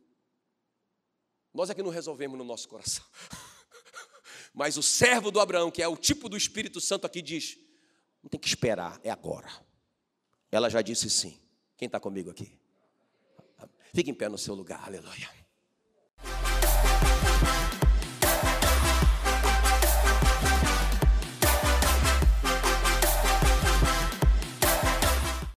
[1.52, 3.04] Nós é que não resolvemos no nosso coração.
[4.52, 7.58] Mas o servo do Abraão, que é o tipo do Espírito Santo aqui, diz:
[8.22, 9.50] não tem que esperar, é agora.
[10.50, 11.38] Ela já disse sim.
[11.76, 12.58] Quem está comigo aqui?
[13.92, 15.43] Fique em pé no seu lugar, aleluia.